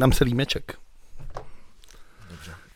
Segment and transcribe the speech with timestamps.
[0.00, 0.74] dám se límeček.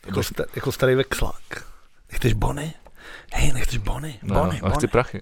[0.05, 1.65] Jako, sta, jako starý vexlák.
[2.11, 2.73] Nechceš bony?
[3.33, 4.19] Hej, nechceš bony?
[4.23, 5.21] No, Bony, a chci prachy.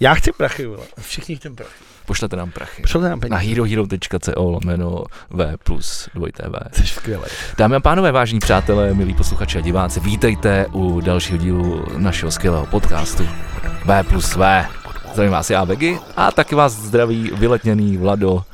[0.00, 0.86] Já chci prachy, vole.
[1.00, 1.84] Všichni chtějí prachy.
[2.06, 2.82] Pošlete nám prachy.
[2.82, 3.48] Pošlete nám Na peníze.
[3.54, 6.68] herohero.co lomeno V plus 2TV.
[6.72, 7.22] Jsi skvělý.
[7.58, 12.66] Dámy a pánové, vážení přátelé, milí posluchači a diváci, vítejte u dalšího dílu našeho skvělého
[12.66, 13.28] podcastu
[13.84, 14.66] V plus V.
[15.12, 18.44] Zdravím vás já, Vegy, a taky vás zdraví vyletněný Vlado.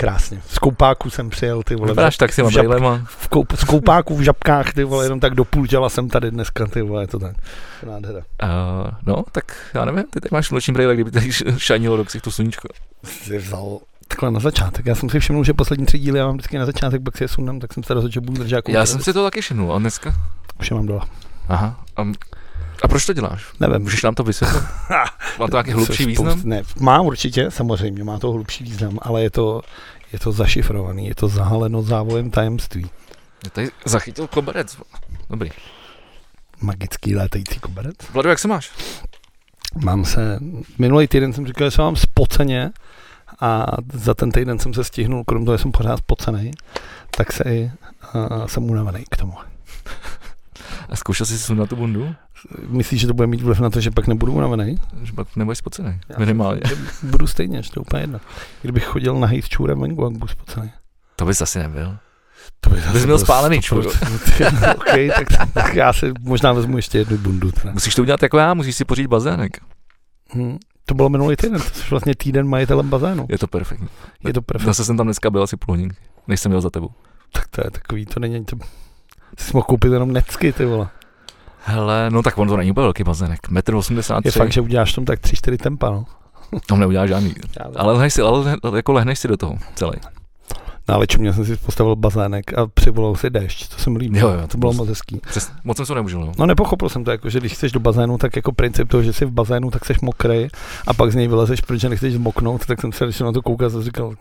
[0.00, 0.42] Krásně.
[0.48, 1.88] Z koupáku jsem přijel, ty vole.
[1.88, 5.20] Vypadáš tak s těma v žab- v, koup, z koupáku v žabkách, ty vole, jenom
[5.20, 7.36] tak do půl těla jsem tady dneska, ty vole, je to tak.
[7.86, 8.18] Nádhera.
[8.18, 12.30] Uh, no, tak já nevím, ty tady máš noční brejle, kdyby tady šanilo do ksichtu
[12.30, 12.68] sluníčko.
[13.04, 13.78] Jsi vzal
[14.08, 14.86] takhle na začátek.
[14.86, 17.24] Já jsem si všiml, že poslední tři díly já mám vždycky na začátek, pak si
[17.24, 19.40] je sundám, tak jsem se rozhodl, že budu držet jako Já jsem si to taky
[19.40, 20.14] všimnul, a dneska?
[20.60, 21.00] Už je mám dole.
[21.48, 21.80] Aha.
[21.96, 22.02] A,
[22.82, 23.44] a proč to děláš?
[23.60, 23.82] Nevím.
[23.82, 24.62] Můžeš nám to vysvětlit?
[25.38, 26.40] Má to nějaký hlubší význam?
[26.44, 29.62] Ne, má určitě, samozřejmě, má to hlubší význam, ale je to,
[30.12, 32.90] je to zašifrovaný, je to zahaleno závojem tajemství.
[33.44, 34.78] Já tady zachytil koberec.
[35.30, 35.50] Dobrý.
[36.60, 37.96] Magický létající koberec.
[38.12, 38.70] Vlado, jak se máš?
[39.84, 40.38] Mám se,
[40.78, 42.70] minulý týden jsem říkal, že se mám spoceně
[43.40, 46.50] a za ten týden jsem se stihnul, krom toho, že jsem pořád spocený,
[47.16, 47.70] tak se i
[48.14, 49.34] uh, jsem unavený k tomu.
[50.88, 52.14] A zkoušel jsi si sundat tu bundu?
[52.68, 54.78] Myslíš, že to bude mít vliv na to, že pak nebudu unavený?
[55.02, 56.00] Že pak nebudeš spocený.
[56.08, 56.60] Já Minimálně.
[57.02, 58.20] Budu stejně, že to je úplně jedno.
[58.62, 60.72] Kdybych chodil na s čůrem venku, jak budu spocený.
[61.16, 61.96] To bys asi nebyl.
[62.60, 64.74] To by Bys zase měl byl spálený 100%.
[64.76, 67.52] OK, tak, tak, já si možná vezmu ještě jednu bundu.
[67.52, 67.72] Teda.
[67.72, 69.58] Musíš to udělat jako já, musíš si pořídit bazének.
[70.34, 70.58] Hm.
[70.86, 73.26] To bylo minulý týden, to jsi vlastně týden majitelem bazénu.
[73.28, 73.88] Je to perfektní.
[74.24, 74.66] Je to perfektní.
[74.66, 75.96] Zase jsem tam dneska byl asi půl hodinky,
[76.28, 76.90] než jsem jel za tebou.
[77.32, 78.56] Tak to je takový, to není to...
[79.38, 80.88] Jsi mohl koupit jenom necky, ty vole.
[81.64, 83.40] Hele, no tak on to není úplně velký bazének.
[83.50, 84.22] 1,83 m.
[84.24, 86.04] Je fakt, že uděláš tam tak 3-4 tempa, no.
[86.66, 87.34] Tam neuděláš žádný.
[87.76, 89.92] Ale lehneš si, ale jako lehneš si do toho celý.
[90.88, 94.20] Na Lečumě jsem si postavil bazének a přivolal si déšť, to jsem líbil.
[94.20, 95.20] Jo, jo, to to bylo moc hezký.
[95.28, 96.20] Přes, moc jsem se to neužil.
[96.20, 96.32] No.
[96.38, 99.12] No nepochopil jsem to, jako, že když chceš do bazénu, tak jako princip toho, že
[99.12, 100.48] jsi v bazénu, tak jsi mokrý
[100.86, 103.42] a pak z něj vylezeš, protože nechceš zmoknout, tak jsem se když jsem na to
[103.42, 104.14] koukal a říkal,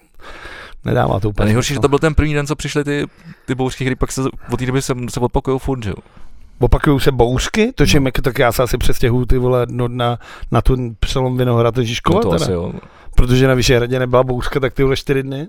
[0.86, 1.46] nedává to A úplně.
[1.46, 1.82] nejhorší, že smysl.
[1.82, 3.06] to byl ten první den, co přišly ty,
[3.46, 5.96] ty bouřky, kdy pak se od té doby se, se opakují furt, že jo.
[6.60, 10.20] Opakují se bouřky, to jako, tak já se asi přestěhuju ty vole no, na,
[10.52, 12.74] na tu přelom Vinohrad a Žižkova, No to asi jo.
[13.16, 15.48] protože na Vyšehradě nebyla bouřka, tak ty vole čtyři dny.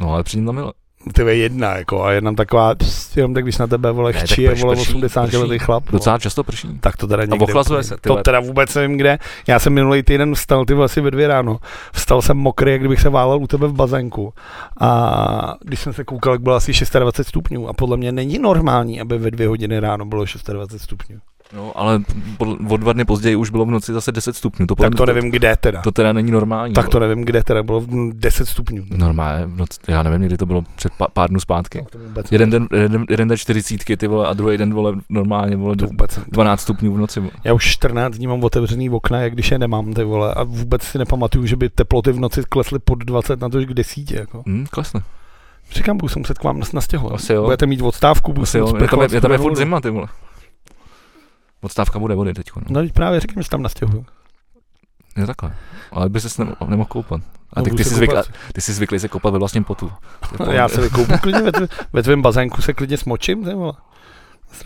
[0.00, 0.72] No ale přijím tam byla.
[1.14, 4.20] Ty vole jedna, jako, a jedna taková, pst, jenom tak, když na tebe, vole, Ne,
[4.20, 5.36] chčí, je, vole, prší, 80 prší.
[5.36, 5.84] letý chlap.
[5.84, 5.92] vole.
[5.98, 6.68] Docela často prší.
[6.80, 7.44] Tak to teda někde.
[7.44, 9.18] ochlazuje úplně- se, To teda vůbec nevím kde.
[9.46, 11.58] Já jsem minulý týden vstal, ty asi ve dvě ráno.
[11.92, 14.32] Vstal jsem mokrý, jak kdybych se válel u tebe v bazénku.
[14.80, 17.68] A když jsem se koukal, jak bylo asi 26 stupňů.
[17.68, 21.18] A podle mě není normální, aby ve dvě hodiny ráno bylo 26 stupňů.
[21.52, 22.00] No, ale
[22.68, 24.66] o dva dny později už bylo v noci zase 10 stupňů.
[24.66, 25.82] To, Tak to nevím, kde teda.
[25.82, 26.74] To teda není normální.
[26.74, 27.62] Tak to nevím, kde teda.
[27.62, 28.84] Bylo 10 stupňů.
[28.90, 31.84] Normálně, v noci, já nevím, kdy to bylo před pár, pár dnů zpátky.
[31.90, 35.56] To vůbec Jeden den, jeden, jeden den 40 ty vole, a druhý den vole, normálně
[35.56, 37.20] vole, to vůbec 12 stupňů v noci.
[37.20, 37.32] Vole.
[37.44, 40.82] Já už 14 dní mám otevřený okna, jak když je nemám, ty vole, a vůbec
[40.82, 44.42] si nepamatuju, že by teploty v noci klesly pod 20 na to, k desítě, jako.
[44.46, 45.00] Hm, klesne.
[45.72, 47.20] Říkám, budu se muset k vám nastěhovat.
[47.44, 49.90] Budete mít odstávku, budu Asi jo, je tam, je, je tam je furt zima, ty
[49.90, 50.08] vole.
[51.60, 52.46] Odstávka bude vody teď.
[52.56, 52.62] No.
[52.68, 54.06] No, teď právě říkám, že tam nastěhuju.
[55.16, 55.54] Je takhle.
[55.92, 57.20] Ale by se nemohl, nemohl koupat.
[57.52, 58.28] A No, ty, ty, jsi zvykl, koupat.
[58.52, 59.92] ty jsi zvyklý se kopat ve vlastním potu.
[60.50, 63.72] Já se vykoupu klidně ve, tv- ve tvém bazénku, se klidně smočím, ty vole.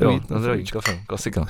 [0.00, 1.46] Jo, na zdraví, kafe, klasika.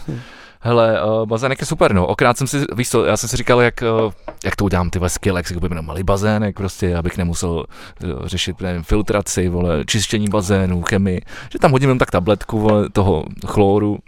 [0.61, 2.07] Hele, uh, bazének je super, no.
[2.07, 4.13] Okrát jsem si, víš co, já jsem si říkal, jak, uh,
[4.45, 8.27] jak to udělám, ty skill, jak si koupím jenom malý bazének, prostě, abych nemusel uh,
[8.27, 11.21] řešit, nevím, filtraci, vole, čištění bazénu, chemii,
[11.53, 13.99] že tam hodím jenom tak tabletku, vole, toho chloru.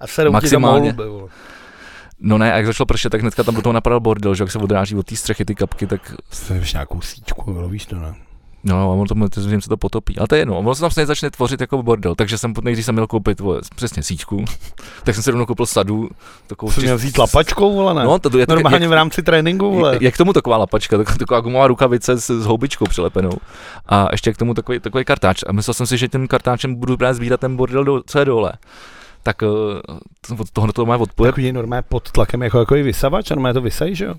[0.00, 0.92] A se Maximálně.
[0.92, 1.32] Tam holuby.
[2.20, 4.52] No ne, a jak začalo pršet, tak hnedka tam do toho napadal bordel, že jak
[4.52, 6.14] se odráží od té střechy ty kapky, tak
[6.60, 8.14] už nějakou síčku, vole, víš to, ne?
[8.66, 10.18] No, a ono to, to, se to potopí.
[10.18, 12.84] A to je jedno, ono se tam stejně začne tvořit jako bordel, takže jsem nejdřív
[12.84, 14.44] jsem měl koupit vole, přesně síčku,
[15.04, 16.08] tak jsem si rovnou koupil sadu.
[16.46, 18.04] Takovou Jsi čist- měl vzít lapačkou, vole, ne?
[18.04, 19.92] No, to, je to, Normálně jak, v rámci tréninku, vole.
[19.92, 23.32] jak, jak, k tomu taková lapačka, tak, taková gumová rukavice s, s houbičkou přilepenou.
[23.86, 25.42] A ještě k tomu takový, takový kartáč.
[25.46, 28.24] A myslel jsem si, že tím kartáčem budu právě sbírat ten bordel, do, co je
[28.24, 28.52] dole.
[29.24, 29.46] Tak eh,
[30.28, 31.32] to- od toho to má odpoje.
[31.32, 34.14] Takový normálně pod tlakem, jako, jako vysavač, a normálně to vysej, že jo?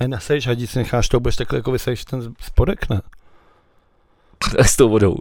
[0.00, 3.00] Ne, nesejš, hadic necháš to, budeš takhle jako vysejš ten spodek, ne?
[4.58, 5.16] s tou vodou.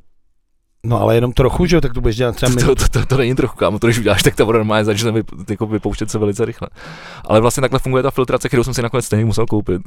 [0.83, 3.17] No ale jenom trochu, že jo, tak to budeš dělat třeba To, to, to, to,
[3.17, 6.17] není trochu, kámo, to když uděláš, tak ta voda normálně začne vyp, jako vypouštět se
[6.19, 6.67] velice rychle.
[7.25, 9.81] Ale vlastně takhle funguje ta filtrace, kterou jsem si nakonec stejně musel koupit.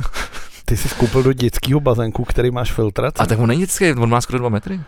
[0.64, 3.18] Ty jsi koupil do dětského bazénku, který máš filtraci.
[3.18, 4.80] A tak on není dětský, on má skoro dva metry.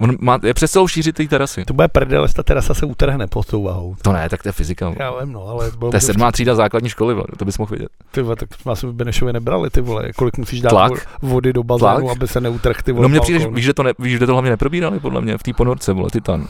[0.00, 1.64] On má, je přes celou šíři té terasy.
[1.64, 3.96] To bude prdel, ta terasa se utrhne pod tou vahou.
[4.02, 4.94] To ne, tak to je fyzika.
[4.98, 7.88] Já vím, no, ale to je sedmá třída základní školy, vole, to bys mohl vidět.
[8.10, 10.92] Ty vole, tak vás by Benešově nebrali, ty vole, kolik musíš dát Tlak.
[11.22, 13.02] vody do bazénu, aby se neutrh ty vole.
[13.02, 15.42] No mě přijde, víš, že to, ne, víš, že to hlavně neprobírali, podle mě, v
[15.42, 16.48] té ponorce, vole, Titan.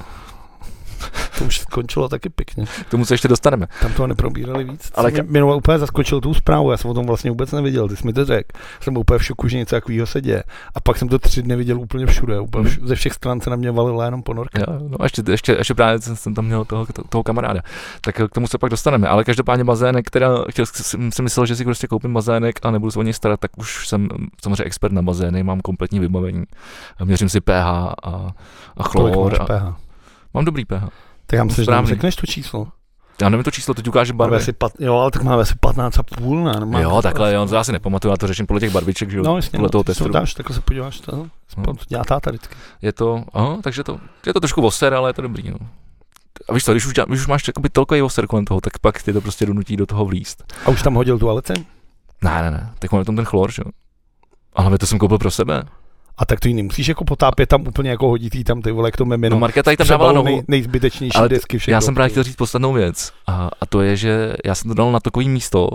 [1.43, 2.65] To už skončilo taky pěkně.
[2.67, 3.67] K tomu se ještě dostaneme.
[3.81, 4.93] Tam toho neprobírali víc.
[4.95, 7.97] Ale mě minule úplně zaskočil tu zprávu, já jsem o tom vlastně vůbec neviděl, ty
[7.97, 8.59] jsi mi to řekl.
[8.81, 10.45] Jsem úplně v šoku, že něco takového se děje.
[10.75, 13.51] A pak jsem to tři dny viděl úplně všude, úplně všude, ze všech stran se
[13.51, 14.59] na mě valila jenom ponorka.
[14.61, 17.61] Jo, no ještě, ještě, ještě právě jsem tam měl toho, toho kamaráda.
[18.01, 19.09] Tak k tomu se pak dostaneme.
[19.09, 22.91] Ale každopádně bazének, která chtěl, jsem si myslel, že si prostě koupím bazének a nebudu
[22.91, 24.09] se o něj starat, tak už jsem
[24.43, 26.45] samozřejmě expert na bazény, mám kompletní vybavení.
[27.05, 27.95] Měřím si pH a,
[28.77, 29.37] a chlor.
[29.41, 29.75] A, pH?
[30.35, 30.89] Mám dobrý pH.
[31.33, 32.69] Tak já myslím, že řekneš to číslo.
[33.23, 34.37] Já nevím to číslo, teď ukáže barvy.
[34.37, 36.53] Asi pat, jo, ale tak máme asi 15 a půl, ne?
[36.53, 36.85] Normálně.
[36.85, 39.25] Jo, takhle, jo, to já si nepamatuju, já to řeším podle těch barviček, že jo,
[39.27, 40.09] no, jasně, podle no, toho testu.
[40.09, 41.17] Dáš, takhle se podíváš, to,
[41.57, 41.75] no.
[41.89, 42.55] dělá táta vždycky.
[42.83, 45.57] Je to, aha, takže to, je to trošku voser, ale je to dobrý, no.
[46.49, 49.03] A víš co, když už, když už máš jakoby tolkový voser kolem toho, tak pak
[49.03, 50.53] ty to prostě donutí do toho vlíst.
[50.67, 51.55] A už tam hodil tu alice?
[52.23, 53.71] Ne, ne, ne, tak mám tam ten chlor, že jo.
[54.53, 55.63] Ale to jsem koupil pro sebe.
[56.19, 58.97] A tak to ji nemusíš jako potápět tam úplně jako hodit tam ty vole k
[58.97, 59.37] tomu memino.
[59.37, 60.23] No Markéta jí tam dávala.
[60.23, 61.73] Nej, nejzbytečnější ale desky všechno.
[61.73, 64.75] Já jsem právě chtěl říct poslednou věc a, a, to je, že já jsem to
[64.75, 65.69] dal na takový místo,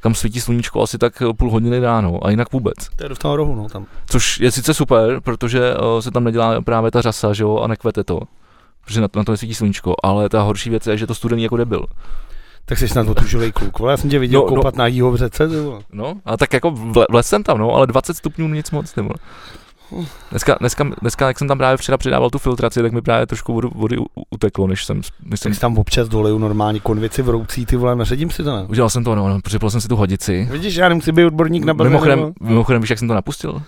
[0.00, 2.74] kam svítí sluníčko asi tak půl hodiny ráno a jinak vůbec.
[2.96, 3.86] To je do toho rohu, no tam.
[4.06, 7.66] Což je sice super, protože uh, se tam nedělá právě ta řasa, že jo, a
[7.66, 8.20] nekvete to.
[8.84, 11.42] Protože na to, na to nesvítí sluníčko, ale ta horší věc je, že to studený
[11.42, 11.86] jako debil.
[12.64, 15.10] Tak jsi snad otužilej kluk, vole, já jsem tě viděl no, koupat no, na jího
[15.10, 15.48] v řece,
[15.92, 16.70] No, a tak jako
[17.10, 19.10] vles jsem tam, no, ale 20 stupňů nic moc, nebo.
[20.30, 23.52] Dneska, dneska, dneska, jak jsem tam právě včera přidával tu filtraci, tak mi právě trošku
[23.52, 23.96] vody, vody
[24.30, 25.00] uteklo, než jsem...
[25.24, 25.54] Než jsem...
[25.54, 28.64] tam občas doleju normální konvici vroucí, ty vole, naředím si to, ne?
[28.68, 30.48] Udělal jsem to, no, no připl jsem si tu hodici.
[30.50, 31.92] Vidíš, já nemusím být odborník na bazén.
[31.92, 33.62] Mimochodem, mimochodem, víš, jak jsem to napustil?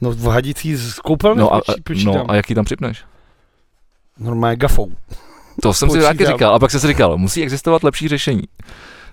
[0.00, 1.60] No v hadicí z koupelny no, a,
[2.04, 3.04] no a jaký tam připneš?
[4.18, 4.92] Normálně gafou.
[5.62, 6.12] To jsem Počítám.
[6.12, 8.42] si taky říkal, a pak jsem si říkal, musí existovat lepší řešení.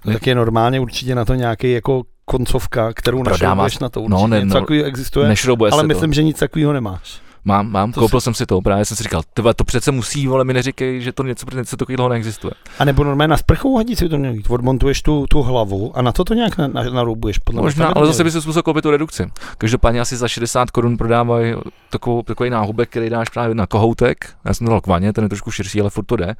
[0.05, 4.01] No, tak je normálně určitě na to nějaký jako koncovka, kterou našroubuješ na to.
[4.01, 5.33] Určitě no, ne, něco no, takového existuje,
[5.71, 6.13] ale myslím, to.
[6.13, 7.21] že nic takového nemáš.
[7.45, 8.23] Mám, mám, to koupil si...
[8.23, 11.11] jsem si to, právě jsem si říkal, tyhle, to přece musí, ale mi neříkej, že
[11.11, 12.53] to něco, něco takového neexistuje.
[12.79, 16.11] A nebo normálně na sprchovou hadici to měl jít, odmontuješ tu, tu hlavu a na
[16.11, 17.37] to to nějak na, na, naroubuješ.
[17.37, 19.31] Podle Možná, ale zase by si způsobil koupit tu redukci.
[19.57, 21.55] Každopádně asi za 60 korun prodávají
[21.89, 25.23] takovou, takový náhubek, který dáš právě na kohoutek, já jsem to dal k vaně, ten
[25.23, 26.35] je trošku širší, ale furt to jde.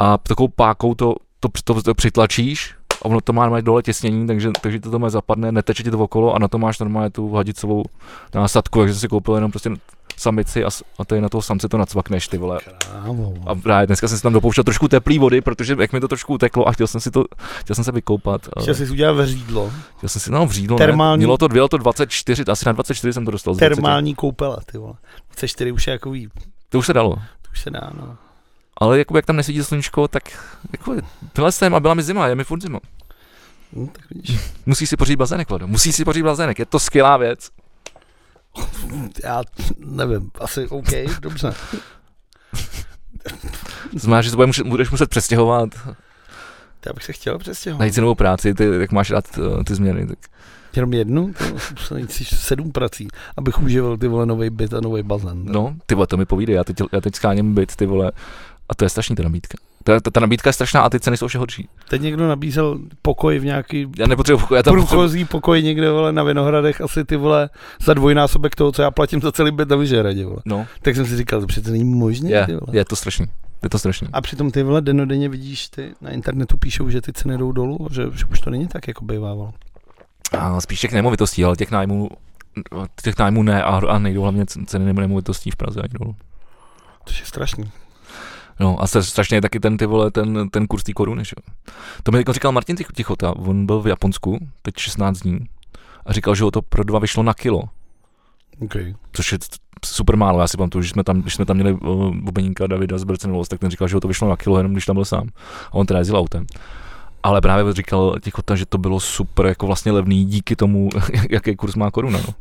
[0.00, 3.82] A takovou pákou to, to, to, to, to přitlačíš, a ono to má normálně dole
[3.82, 7.10] těsnění, takže, takže to tam zapadne, neteče ti to okolo a na to máš normálně
[7.10, 7.84] tu hadicovou
[8.34, 9.70] násadku, takže jsi si koupil jenom prostě
[10.16, 10.68] samici a,
[10.98, 12.60] a tady na toho samce to nacvakneš, ty vole.
[12.78, 13.34] Krávo.
[13.46, 16.34] A právě dneska jsem si tam dopouštěl trošku teplý vody, protože jak mi to trošku
[16.34, 18.48] uteklo a chtěl jsem si to, chtěl jsem se vykoupat.
[18.60, 19.72] Chtěl jsi udělat vřídlo.
[19.96, 21.18] Chtěl jsem si, no vřídlo, Termální...
[21.20, 23.54] ne, mělo to, bylo to 24, asi na 24 jsem to dostal.
[23.54, 24.94] Termální koupela, ty vole.
[25.28, 26.28] 24 už je jako ví.
[26.68, 27.14] To už se dalo.
[27.16, 28.16] To už se dá, no.
[28.80, 30.22] Ale jako jak tam nesvítí sluníčko, tak
[30.72, 30.96] jako
[31.34, 32.80] byla jsem a byla mi zima, je mi furt zima.
[33.72, 34.40] No, tak vidíš.
[34.66, 35.66] Musíš si pořídit bazének, Vlado.
[35.66, 37.50] Musíš si pořídit bazének, je to skvělá věc.
[39.24, 39.42] Já
[39.78, 40.90] nevím, asi OK,
[41.20, 41.54] dobře.
[43.96, 45.68] Znamená, že se budeš, budeš muset přestěhovat.
[46.86, 47.78] Já bych se chtěl přestěhovat.
[47.78, 50.06] Najít si novou práci, ty, jak máš rád uh, ty změny.
[50.06, 50.18] Tak.
[50.76, 51.32] Jenom jednu?
[51.32, 51.44] To
[51.94, 55.44] musím si sedm prací, abych užíval ty vole nový byt a nový bazén.
[55.44, 58.12] No, ty vole, to mi povídej, já teď, já teď skáním byt, ty vole,
[58.70, 59.58] a to je strašný ta nabídka.
[59.84, 61.68] Ta, ta, ta nabídka je strašná a ty ceny jsou vše horší.
[61.88, 65.24] Teď někdo nabízel pokoj v nějaký já nepotřebuji pokoj, já průchozí potřebuji...
[65.24, 67.50] pokoj někde vole, na Vinohradech asi ty vole
[67.84, 70.24] za dvojnásobek toho, co já platím za celý byt na Vyžehradě.
[70.24, 70.38] Vole.
[70.44, 70.66] No.
[70.82, 72.30] Tak jsem si říkal, to přece není možné.
[72.30, 73.26] Je, je to strašný.
[73.62, 74.08] Je to strašný.
[74.12, 77.88] A přitom ty vole denodenně vidíš, ty na internetu píšou, že ty ceny jdou dolů,
[77.90, 79.52] že, že už to není tak, jako bývávalo.
[80.38, 82.08] A spíš těch nemovitostí, ale těch nájmů,
[83.02, 86.16] těch nájmů ne a, a nejdou hlavně ceny nemovitostí v Praze ani dolů.
[87.04, 87.70] To je strašný.
[88.60, 91.32] No a strašně je taky ten, ty vole, ten, ten kurz té koruny, že?
[92.02, 95.38] To mi jako říkal Martin Tichota, on byl v Japonsku, teď 16 dní,
[96.06, 97.62] a říkal, že ho to pro dva vyšlo na kilo.
[98.60, 98.94] Okay.
[99.12, 99.38] Což je
[99.84, 100.40] super málo.
[100.40, 103.48] Já si pamatuju, že jsme tam, když jsme tam měli uh, bubeníka Davida z Brcenovos,
[103.48, 105.28] tak ten říkal, že ho to vyšlo na kilo, jenom když tam byl sám.
[105.68, 106.46] A on teda jezdil autem.
[107.22, 110.88] Ale právě říkal Tichota, že to bylo super, jako vlastně levný díky tomu,
[111.30, 112.34] jaký kurz má koruna, no.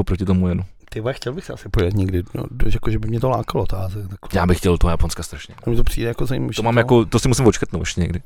[0.00, 0.64] Oproti tomu jenu.
[0.90, 3.66] Ty vole, chtěl bych se asi pojet někdy, no, jako, že by mě to lákalo.
[3.66, 4.34] Ta, tak...
[4.34, 5.54] Já bych chtěl to Japonska strašně.
[5.64, 6.52] To mi to přijde jako zajímavé.
[6.56, 8.22] To mám jako, to si musím očkrtnout ještě někdy.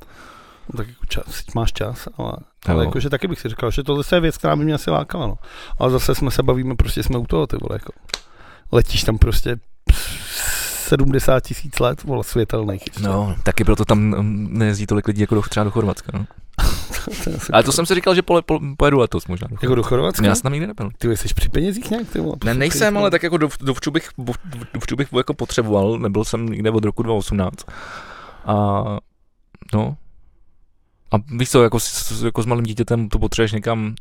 [0.73, 2.33] No, tak jako čas, máš čas, ale,
[2.67, 5.27] ale jakože taky bych si říkal, že tohle je věc, která by mě asi lákala.
[5.27, 5.39] No.
[5.79, 7.93] Ale zase jsme se bavíme, prostě jsme u toho, ty vole, jako.
[8.73, 9.57] Letíš tam prostě
[10.89, 12.83] 70 tisíc let, vole, světelných.
[13.01, 16.27] No, taky proto tam mm, nejezdí tolik lidí jako do, třeba do Chorvatska, no.
[17.53, 19.49] Ale to jsem si říkal, že pole, pole, pojedu letos možná.
[19.63, 20.27] Jako do Chorvatska?
[20.27, 20.91] Já jsem tam nikdy nebyl.
[20.99, 22.09] Ty jsi při penězích nějak?
[22.11, 22.19] Ty?
[22.19, 24.09] To Ne, nejsem, ale tak jako do, dovču bych,
[24.75, 27.55] dovču bych jako potřeboval, nebyl jsem nikde od roku 2018.
[28.47, 28.85] A
[29.75, 29.97] no.
[31.13, 33.95] A víš co, jako, s, jako s malým dítětem to potřebuješ někam,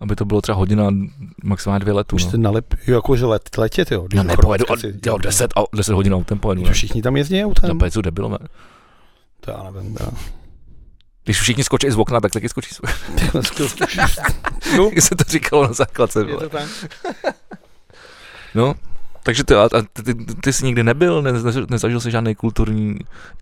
[0.00, 0.88] aby to bylo třeba hodina,
[1.44, 2.16] maximálně dvě letů.
[2.16, 2.30] Už No.
[2.36, 4.02] nalep, jo, jako že let, letět, jo.
[4.02, 6.62] když No do nepojedu, si- jo, 10, a, 10 hodin autem pojedu.
[6.62, 7.78] To všichni tam jezdí autem.
[7.78, 8.38] pecu debilové.
[9.40, 10.06] To já nevím, já.
[11.26, 12.80] Když všichni skočí z okna, tak taky skočí z
[14.76, 16.24] No, Jak se to říkalo na základce.
[16.28, 16.68] je to tak?
[18.54, 18.74] No,
[19.22, 21.40] takže ty, a, ty, ty, ty jsi nikdy nebyl, ne, ne,
[21.70, 22.98] nezažil jsi žádný kulturní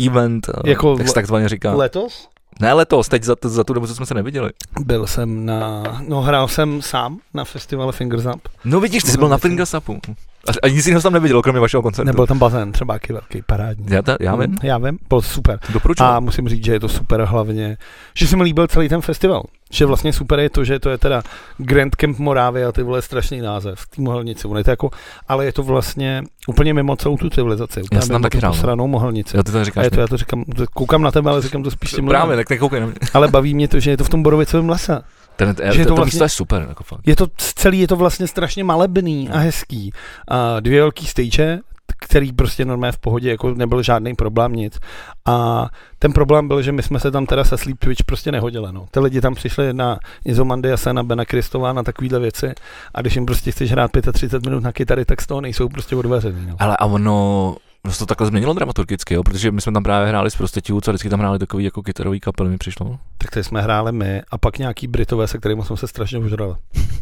[0.07, 1.75] event, Jako jak se takzvaně říká.
[1.75, 2.29] Letos?
[2.61, 4.51] Ne letos, teď za, za tu dobu, co jsme se neviděli.
[4.81, 8.49] Byl jsem na, no hrál jsem sám na festivale Fingers Up.
[8.65, 10.01] No vidíš, ty jsi byl na Fingasapu.
[10.09, 10.15] A,
[10.63, 12.07] a nic jiného jsem tam neviděl, kromě vašeho koncertu.
[12.07, 13.87] Nebyl tam bazén, třeba velký, parádní.
[13.91, 15.59] Já, ta, já vím, Mm, Já vím, byl super.
[15.73, 16.05] doporučuji.
[16.05, 17.77] A musím říct, že je to super hlavně,
[18.15, 19.43] že se mi líbil celý ten festival.
[19.73, 21.23] Že vlastně super je to, že to je teda
[21.59, 24.91] Grand Camp Moravia, ty vole strašný název, tým mohelnici, ono je to jako,
[25.29, 27.83] ale je to vlastně úplně mimo celou tu civilizaci.
[27.83, 28.57] Úplně jsem tam taky hrál, no.
[28.57, 29.37] posranou mohelnici.
[29.45, 29.85] Ty to A říkáš.
[29.85, 32.51] je to, já to říkám, koukám na tebe, ale říkám to spíš tím Právě, tak
[32.51, 32.95] nekoukej na mě.
[33.15, 35.03] Ale baví mě to, že je to v tom borovicovém lese.
[35.37, 37.01] Ten, Že že je to, to to vlastně- místo je super, jako fakt.
[37.07, 39.93] Je to celý, je to vlastně strašně malebný a hezký.
[40.29, 41.59] A dvě velký stage,
[42.01, 44.79] který prostě normálně v pohodě, jako nebyl žádný problém, nic.
[45.27, 45.67] A
[45.99, 48.73] ten problém byl, že my jsme se tam teda se Sleep Twitch prostě nehodili.
[48.73, 48.87] No.
[48.91, 52.53] Ty lidi tam přišli na Izomandiase, na Bena Kristová, na takovýhle věci
[52.95, 55.97] a když jim prostě chceš hrát 35 minut na kytary, tak z toho nejsou prostě
[55.97, 56.47] odvařený.
[56.47, 56.57] No.
[56.59, 57.57] Ale a ono, No
[57.93, 59.23] se to takhle změnilo dramaturgicky, jo?
[59.23, 62.21] protože my jsme tam právě hráli s prostitutů, co vždycky tam hráli takový jako kytarový
[62.21, 62.99] kapely, mi přišlo.
[63.19, 66.55] Tak tady jsme hráli my a pak nějaký Britové, se kterými jsme se strašně ožrali.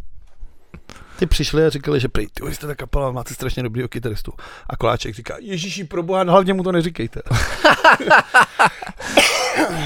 [1.18, 4.32] Ty přišli a říkali, že prý, ty jste ta kapela, máte strašně dobrýho kytaristu.
[4.66, 7.22] A Koláček říká, Ježíši, proboha, hlavně mu to neříkejte.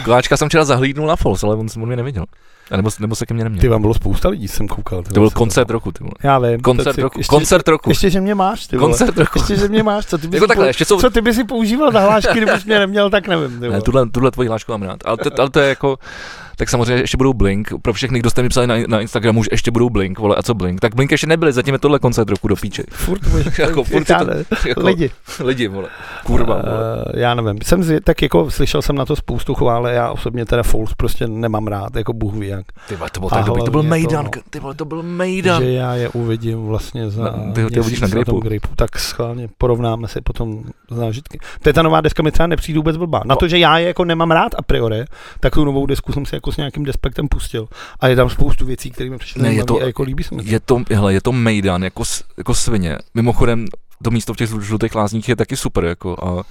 [0.04, 2.24] Koláčka jsem včera zahlídnul na Fols, ale on, on mě neviděl.
[2.70, 3.60] A nebo, nebo se ke mně neměl.
[3.60, 5.02] Ty vám bylo spousta lidí, jsem koukal.
[5.02, 6.12] Ty to byl koncert roku, ty vole.
[6.22, 6.60] Já vím.
[6.60, 7.90] Koncert roku, ještě, koncert roku.
[7.90, 8.90] Ještě, že mě máš, ty vole.
[8.90, 9.38] Koncert roku.
[9.38, 11.34] Ještě, že mě máš, co ty bys, Jako si takhle, ještě jsou, co ty by
[11.34, 13.48] si používal za hlášky, kdybys mě neměl, tak nevím.
[13.54, 13.82] Ty Ne, vole.
[13.82, 14.98] tuhle, tuhle tvoji hlášku mám rád.
[15.04, 15.98] Ale to, ale to je jako,
[16.56, 17.68] tak samozřejmě ještě budou Blink.
[17.82, 20.42] Pro všechny, kdo jste mi psali na, na Instagramu, že ještě budou Blink, vole, a
[20.42, 20.80] co Blink?
[20.80, 22.82] Tak Blink ještě nebyli, zatím je tohle koncert roku do píče.
[22.90, 23.22] Furt,
[23.58, 25.10] Jako furt to- ne, Jako, lidi.
[25.44, 25.88] lidi, vole.
[26.24, 26.64] Kurva, vole.
[26.64, 30.62] Uh, já nevím, jsem tak jako slyšel jsem na to spoustu chvále, já osobně teda
[30.62, 32.66] Fouls prostě nemám rád, jako Bůh ví jak.
[32.88, 34.30] Ty to bylo tak dobrý, to byl hlavně to, Mejdan, no.
[34.50, 35.62] ty to byl Mejdan.
[35.62, 38.40] Že já je uvidím vlastně za Na- ty ho- ty ho vidíš na Grapeu.
[38.40, 41.38] Grapeu, tak schválně porovnáme si potom zážitky.
[41.62, 43.22] To je ta nová deska mi třeba nepřijde vůbec blbá.
[43.24, 45.04] Na to, že já je jako nemám rád a priori,
[45.40, 47.68] tak tu novou desku jsem si jako s nějakým despektem pustil.
[48.00, 50.34] A je tam spoustu věcí, které mi přišly Ne, je to- a jako líbí se
[50.34, 50.42] mi.
[50.42, 50.48] to.
[50.50, 52.02] Je to, hele, je to Mejdan, jako,
[52.38, 52.98] jako svině.
[53.14, 53.66] Mimochodem,
[54.02, 56.42] to místo v těch žl- žlutých lázních je taky super, jako a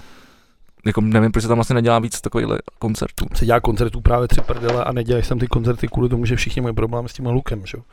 [0.86, 3.26] jako nevím, proč se tam vlastně nedělá víc takovýchhle koncertů.
[3.34, 6.62] se dělá koncertů právě tři prdele a neděláš tam ty koncerty kvůli tomu, že všichni
[6.62, 7.78] mají problém s tím hlukem, že?
[7.78, 7.84] jo?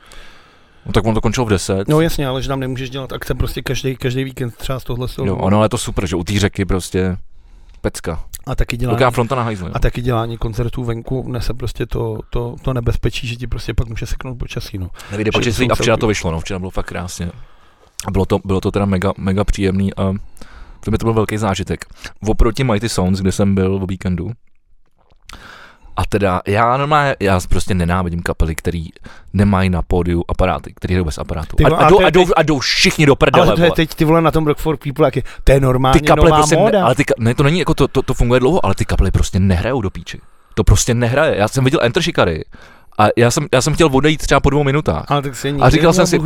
[0.86, 1.88] No, tak on to končilo v 10.
[1.88, 5.08] No jasně, ale že tam nemůžeš dělat akce prostě každý, každý víkend třeba z tohle
[5.24, 7.16] jo, ono ale je to super, že u té řeky prostě
[7.80, 8.24] pecka.
[8.46, 9.66] A taky dělání, Velká fronta na hajzlu.
[9.66, 9.72] jo.
[9.76, 13.88] a taky dělání koncertů venku nese prostě to, to, to nebezpečí, že ti prostě pak
[13.88, 14.78] může seknout počasí.
[14.78, 14.90] No.
[15.10, 17.30] Nevyjde že počasí a včera to vyšlo, no, včera bylo fakt krásně.
[18.06, 20.12] A bylo to, bylo to teda mega, mega příjemný a
[20.84, 21.84] to mi to byl velký zážitek.
[22.28, 24.30] Oproti Mighty Sounds, kde jsem byl o víkendu,
[25.96, 28.88] a teda já normálně, já prostě nenávidím kapely, který
[29.32, 31.56] nemají na pódiu aparáty, který jdou bez aparátu.
[31.56, 33.94] Ty A, a, jdou, a, jdou, a jdou všichni do prdele, Ale to je teď
[33.94, 36.36] ty vole na tom Rock for People, jak je, to je normálně ty kapely nová
[36.36, 36.78] prostě, móda.
[36.78, 39.10] ne, ale ty, ne, to není jako to, to, to funguje dlouho, ale ty kapely
[39.10, 40.20] prostě nehrajou do píči.
[40.54, 41.36] To prostě nehraje.
[41.36, 42.44] Já jsem viděl Enter Shikary
[42.98, 45.04] a já jsem, já jsem chtěl odejít třeba po dvou minutách.
[45.08, 46.22] ale tak si A říkal jsem si- jak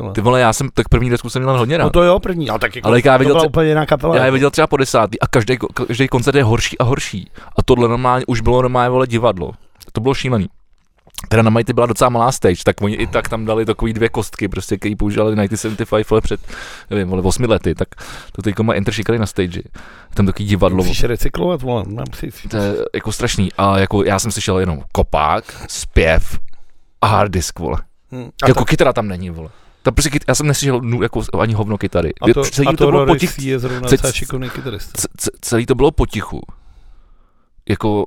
[0.00, 0.12] vole.
[0.12, 1.84] Ty vole, já jsem, tak první desku jsem měl hodně rád.
[1.84, 3.86] No to jo, první, ale tak jako, Ale já to viděl byla tře- úplně jiná
[3.86, 4.16] kapela.
[4.16, 7.30] Já je viděl třeba po desátý a každý, každý koncert je horší a horší.
[7.58, 9.50] A tohle normálně už bylo normálně vole divadlo.
[9.92, 10.46] To bylo šílený.
[11.28, 14.08] Teda na Mighty byla docela malá stage, tak oni i tak tam dali takový dvě
[14.08, 16.40] kostky, prostě, který používali 1975 vole před,
[16.90, 17.88] nevím, vole, 8 lety, tak
[18.32, 19.62] to teďko má Enter Shikary na stage.
[20.14, 20.76] Tam takový divadlo.
[20.76, 22.48] Musíš recyklovat, vole, mám si...
[22.48, 23.48] To je jako strašný.
[23.58, 26.38] A jako já jsem slyšel jenom kopák, zpěv
[27.00, 27.78] a hard disk, vole.
[28.12, 28.30] Hm.
[28.42, 29.48] A jako kytara tam není, vole.
[29.82, 32.12] Tam prostě já jsem neslyšel nu, jako ani hovno kytary.
[32.20, 34.50] a to, celý a to, to, bylo Rory potich, C je zrovna ce- docela šikovný
[34.50, 34.92] kytarista.
[35.00, 36.40] c- c- celý to bylo potichu.
[37.68, 38.06] Jako,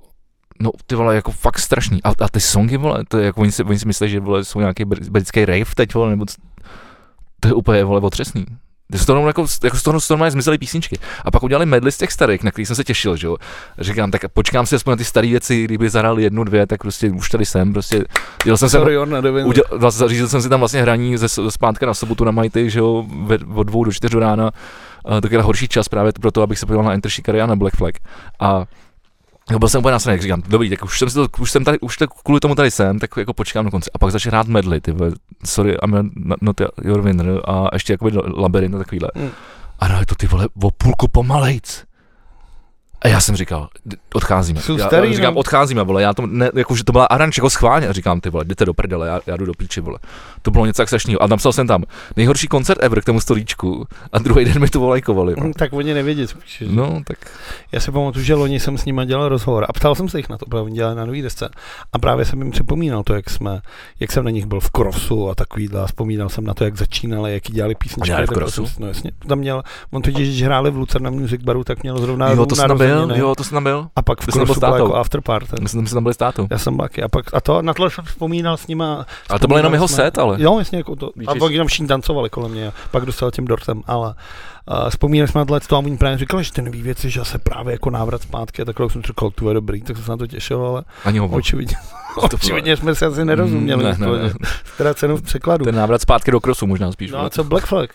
[0.60, 2.04] no ty vole, jako fakt strašný.
[2.04, 4.46] A, a ty songy, vole, to je jako, oni si, oni si myslí, že vole,
[4.46, 6.26] jsou nějaký br- britský rave teď, vole, nebo
[7.40, 8.46] to je úplně, vole, otřesný.
[8.92, 10.98] To z toho, jako, jako z toho, z toho zmizely písničky.
[11.26, 13.38] A pak udělali medley z těch starých, na který jsem se těšil, že jo.
[13.78, 17.10] Říkám, tak počkám si aspoň na ty staré věci, kdyby zahrál jednu, dvě, tak prostě
[17.10, 18.04] už tady jsem, prostě.
[18.44, 19.46] Dělal jsem se, Sorry, on na devin.
[19.46, 22.80] Uděl, zařídil jsem si tam vlastně hraní ze, ze zpátka na sobotu na Mighty, že
[22.80, 24.52] jo, ve, od dvou do čtyř do rána.
[25.12, 27.46] Uh, tak je horší čas právě pro to, abych se podíval na Enter Shikary a
[27.46, 27.96] na Black Flag.
[28.40, 28.66] A
[29.58, 31.98] Byl jsem úplně nasraný, říkám, dobrý, tak už jsem, si to, už jsem tady, už
[31.98, 33.92] tak kvůli tomu tady jsem, tak jako počkám do konce.
[33.94, 34.96] A pak začal hrát medley, ty
[35.46, 39.10] sorry, I'm not your winner, a ještě jakoby labirint a takovýhle.
[39.16, 39.30] Mm.
[39.80, 41.89] A hráli to ty vole o půlku pomalejc.
[43.02, 43.68] A já jsem říkal,
[44.14, 44.62] odcházíme.
[44.62, 45.40] Jsou já, starý, já říkám, no.
[45.40, 48.30] odcházíme, vole, já to, ne, jako, že to byla aranč jako schválně, a říkám, ty
[48.30, 50.00] vole, jděte do prdele, já, já jdu do píči, vole.
[50.42, 51.24] To bylo něco tak strašného.
[51.24, 51.84] A napsal jsem tam,
[52.16, 53.88] nejhorší koncert ever k tomu stolíčku.
[54.14, 55.36] A druhý den mi to volajkovali.
[55.58, 56.68] Tak oni nevědí, co píšeš.
[56.72, 57.18] No, tak.
[57.72, 60.30] Já si pamatuju, že loni jsem s nimi dělal rozhovor a ptal jsem se jich
[60.30, 61.50] na to, protože oni dělali na nový desce.
[61.94, 63.62] A právě jsem jim připomínal to, jak jsme,
[64.00, 65.82] jak jsem na nich byl v krosu a takovýhle.
[65.82, 68.08] A vzpomínal jsem na to, jak začínali, jaký dělali písničky.
[68.08, 68.66] dělali v Tak Crossu?
[68.68, 71.84] jsem- No jasně, to tam měl, on totiž, když hráli v Lucerna Music Baru, tak
[71.84, 72.56] měl zrovna Jo, to
[72.90, 73.20] byl, narozeniny.
[73.20, 73.88] jo, to jsem tam byl.
[73.96, 74.76] A pak v to tátou.
[74.76, 75.56] jako afterparty.
[75.62, 76.48] My jsme tam byli s tátou.
[76.52, 77.04] Já jsem taky.
[77.04, 79.06] A, pak, a to na tohle jsem vzpomínal s nima.
[79.30, 80.38] Ale to byl jenom jeho jsme- set, ale.
[80.42, 81.12] Jo, jasně, jako to.
[81.16, 84.08] Víš, A pak tam všichni tancovali kolem mě, a pak dostal tím dortem, ale
[84.84, 87.26] uh, vzpomínali jsme na tohle to a oni právě říkali, že ty nový věci, že
[87.26, 90.06] se právě jako návrat zpátky a takhle už jsem říkal, to je dobrý, tak jsem
[90.06, 91.76] se na to těšil, ale Ani ho očividně,
[92.30, 93.84] To očividně jsme si asi nerozuměli.
[93.84, 94.24] Ne, ne, úplně.
[94.24, 94.34] ne.
[94.78, 95.66] Teda cenu v překladu.
[95.66, 97.12] Ten návrat zpátky do krosu možná spíš.
[97.12, 97.90] No a co Black Flag?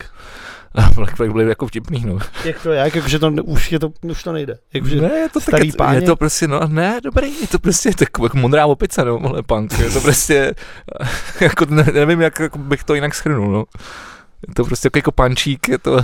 [0.95, 2.17] Black Flag byly jako vtipný, no.
[2.45, 4.57] Jak to je, jakože to už, je to, už to nejde.
[4.73, 5.97] Jakože, Ne, je to starý tak, páně.
[5.97, 9.43] je to prostě, no, ne, dobrý, je to prostě tak jako modrá opice, no, ale
[9.43, 10.53] punk, je to prostě,
[11.41, 13.63] jako ne, nevím, jak jako bych to jinak schrnul, no.
[14.47, 15.97] Je to prostě jako, jako pančík, je to,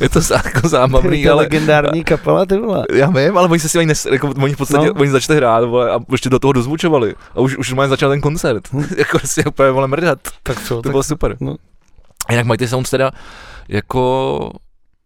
[0.00, 2.84] je to jako to zábavný, je ale legendární kapela, ty vole.
[2.92, 4.92] já vím, ale oni se s tím ani nes, jako, oni v podstatě, No.
[4.92, 7.14] oni začali hrát, vole, a ještě do toho dozvučovali.
[7.34, 8.68] A už, už mají začal ten koncert.
[8.72, 8.84] Hm.
[8.96, 10.18] jako prostě úplně, vole, mrdat.
[10.42, 11.36] Tak co, To tak, bylo super.
[11.40, 11.56] no.
[12.28, 13.10] A jinak Mighty Sounds teda
[13.68, 14.50] jako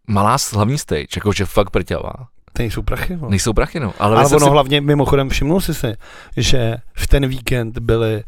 [0.07, 2.13] malá hlavní stage, jakože fakt prťavá.
[2.53, 3.29] to nejsou prachy, vole.
[3.29, 3.93] Nejsou prachy, no.
[3.99, 5.95] Ale, Ale ono si, hlavně, mimochodem, všimnul jsi si,
[6.37, 8.23] že v ten víkend byly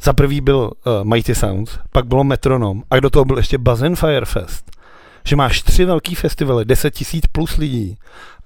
[0.00, 3.96] za prvý byl uh, Mighty Sounds, pak bylo Metronom a do toho byl ještě Bazen
[3.96, 4.70] Fire Fest.
[5.24, 7.98] Že máš tři velký festivaly, 10 tisíc plus lidí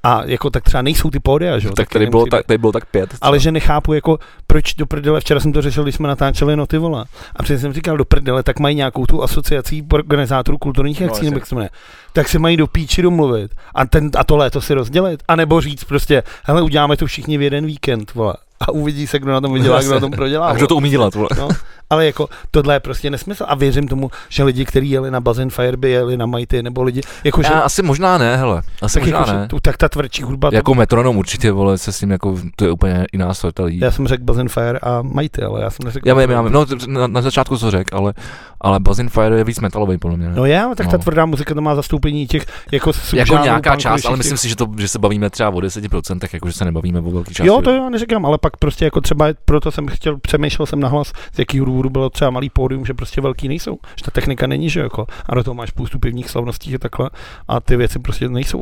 [0.02, 1.74] a jako tak třeba nejsou ty pódia, že jo?
[1.76, 3.14] tak taky tady bylo, tak, tady bylo tak pět.
[3.20, 6.66] Ale že nechápu, jako, proč do prdele, včera jsem to řešil, když jsme natáčeli no
[6.66, 7.04] ty vole.
[7.36, 11.16] A přesně jsem říkal, do prdele, tak mají nějakou tu asociací organizátorů kulturních No, akcí,
[11.16, 11.30] jasně.
[11.30, 11.70] nebo jak se jmenuje.
[12.12, 15.22] Tak si mají do píči domluvit a, ten, a to léto si rozdělit.
[15.28, 18.34] A nebo říct prostě, hele, uděláme to všichni v jeden víkend, vole.
[18.60, 20.48] A uvidí se, kdo na tom vydělá, kdo na tom prodělá.
[20.48, 21.28] A kdo to umí dělat, vole?
[21.38, 21.48] No,
[21.90, 25.50] ale jako tohle je prostě nesmysl a věřím tomu, že lidi, kteří jeli na Bazen
[25.50, 28.62] Fire, by jeli na Mighty, nebo lidi, jako, že, Já, asi možná ne, hele.
[28.82, 29.48] Asi tak, možná jako, ne.
[29.48, 32.64] tu- tak ta tvrdší hudba, to, Jako metronom určitě, vole, se s tím jako, to
[32.64, 33.78] je úplně jiná sorta lidí.
[33.80, 36.08] já jsem řekl Bazen Fire a Mighty, ale já jsem neřekl.
[36.08, 38.14] Já vím, já vím, no na, na začátku to řekl, ale,
[38.60, 40.28] ale Buzzin Fire je víc metalový, podle mě.
[40.28, 40.34] ne?
[40.36, 41.02] No já, tak ta No.
[41.02, 44.66] tvrdá muzika to má zastoupení těch jako jako nějaká část, ale myslím si, že, to,
[44.78, 47.48] že se bavíme třeba o 10%, tak jako, že se nebavíme o velký části.
[47.48, 51.12] Jo, to já neříkám, ale pak prostě jako třeba, proto jsem chtěl, přemýšlel jsem nahlas,
[51.32, 53.78] z důvodu bylo třeba malý pódium, že prostě velký nejsou.
[53.96, 55.06] Že ta technika není, že jako.
[55.26, 57.10] A do toho máš spoustu pivních slavností, že takhle.
[57.48, 58.60] A ty věci prostě nejsou.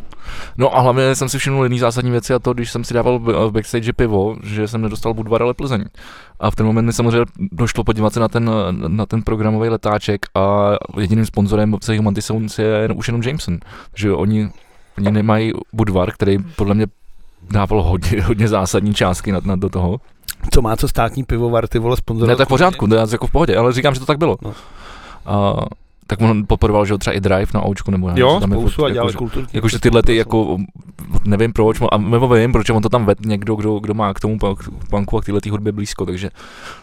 [0.56, 3.18] No a hlavně jsem si všiml jedný zásadní věci a to, když jsem si dával
[3.18, 5.84] v v backstage pivo, že jsem nedostal Budvar, ale Plzeň.
[6.40, 8.50] A v ten moment mi samozřejmě došlo podívat se na ten,
[8.88, 13.58] na ten programový letáček a jediným sponzorem celých Manty Sounds je už jenom Jameson.
[13.94, 14.50] Že oni,
[14.98, 16.86] oni nemají Budvar, který podle mě
[17.50, 20.00] dával hodně, hodně zásadní částky na, na, do toho.
[20.52, 22.28] Co má co státní pivovar, ty vole sponzor.
[22.28, 24.36] Ne, tak v pořádku, to je jako v pohodě, ale říkám, že to tak bylo.
[24.42, 24.54] No.
[25.26, 25.54] A,
[26.10, 28.84] tak on podporoval, že třeba i Drive na Oučku, nebo ne, Jo, tam je spoustu
[28.84, 29.48] a dělali jako, kulturní.
[29.52, 30.58] Jakože tyhle ty jako,
[31.24, 34.20] nevím proč, a nebo vím, proč on to tam ved někdo, kdo, kdo má k
[34.20, 34.38] tomu
[34.90, 36.30] punku a k tyhle ty hudbě blízko, takže,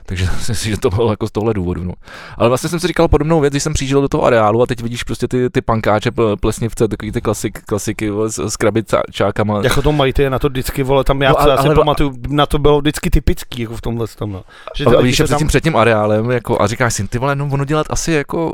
[0.05, 1.83] takže myslím si, že to bylo jako z tohle důvodu.
[1.83, 1.93] No.
[2.37, 4.81] Ale vlastně jsem si říkal podobnou věc, když jsem přijížděl do toho areálu a teď
[4.81, 9.61] vidíš prostě ty, ty punkáče pl- plesnivce, takový ty klasik, klasiky s, s krabičákama.
[9.63, 11.75] Jako to mají ty na to vždycky, vole, tam já No, ale- ale, si ale-
[11.75, 14.43] pamatuju, na to bylo vždycky typický, jako v tomhle tom, no.
[14.75, 17.19] Že ty A lidi víš, před tím, před tím areálem jako, a říkáš si, ty
[17.19, 18.53] vole, no ono dělat asi jako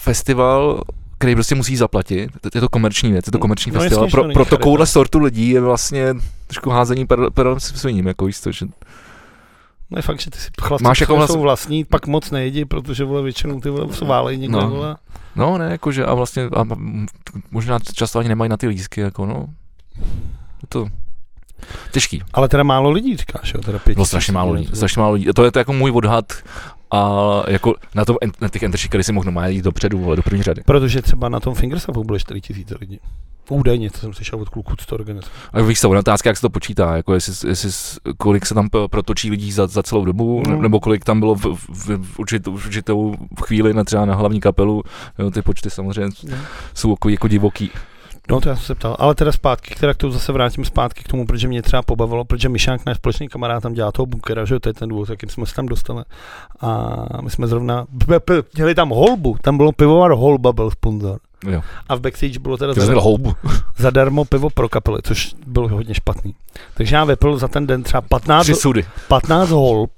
[0.00, 0.82] festival,
[1.18, 4.32] který prostě musí zaplatit, je to komerční věc, je to komerční No, festival, jasně, pro,
[4.32, 6.14] pro takovouhle sortu lidí je vlastně
[6.46, 8.66] trošku házení per, per sviním, jako to, že
[9.90, 12.64] No je fakt, že ty si chlapci, Máš jako jsou vlastně- vlastní, pak moc nejedí,
[12.64, 14.70] protože vole většinou ty vole válejí někde, No.
[14.70, 14.96] vole.
[15.36, 16.64] No, ne, jakože a vlastně a
[17.50, 19.46] možná často ani nemají na ty lísky, jako no.
[20.62, 20.86] Je to
[21.92, 22.22] těžký.
[22.34, 24.76] Ale teda málo lidí, říkáš, jo, teda pět tisíc strašně málo lidí, lidí.
[24.76, 25.26] strašně málo lidí.
[25.34, 26.32] To je to jako můj odhad
[26.94, 30.42] a jako na, tom, na těch entry si mohl normálně jít dopředu, vole, do první
[30.42, 30.62] řady.
[30.66, 33.00] Protože třeba na tom Fingersafu byly 4 tisíce lidí.
[33.48, 35.32] Údajně, to jsem slyšel od kluků, co to organizuje.
[35.52, 37.70] A víš co, otázka, jak se to počítá, jako jestli, jestli,
[38.16, 40.56] kolik se tam pro- protočí lidí za, za celou dobu, No.
[40.56, 40.62] no.
[40.62, 44.40] nebo kolik tam bylo v, v, v, určitou, v určitou chvíli na třeba na hlavní
[44.40, 44.82] kapelu,
[45.18, 46.10] jo, ty počty samozřejmě
[46.74, 47.70] jsou jako, jako divoký.
[48.30, 51.04] No to já jsem se ptal, ale teda zpátky, teda k tomu zase vrátím zpátky
[51.04, 54.44] k tomu, protože mě třeba pobavilo, protože Myšák, náš společný kamarád, tam dělá toho bunkera,
[54.44, 56.04] že to je ten důvod, jakým jsme se tam dostali.
[56.60, 57.86] A my jsme zrovna,
[58.54, 61.18] měli tam holbu, tam bylo pivovar Holba byl sponzor.
[61.48, 61.62] Jo.
[61.88, 63.32] A v backstage bylo teda měl houbu.
[63.76, 66.34] zadarmo pivo pro kapely, což bylo hodně špatný.
[66.74, 68.84] Takže já vypil za ten den třeba 15, Tři sudy.
[69.08, 69.90] 15 holb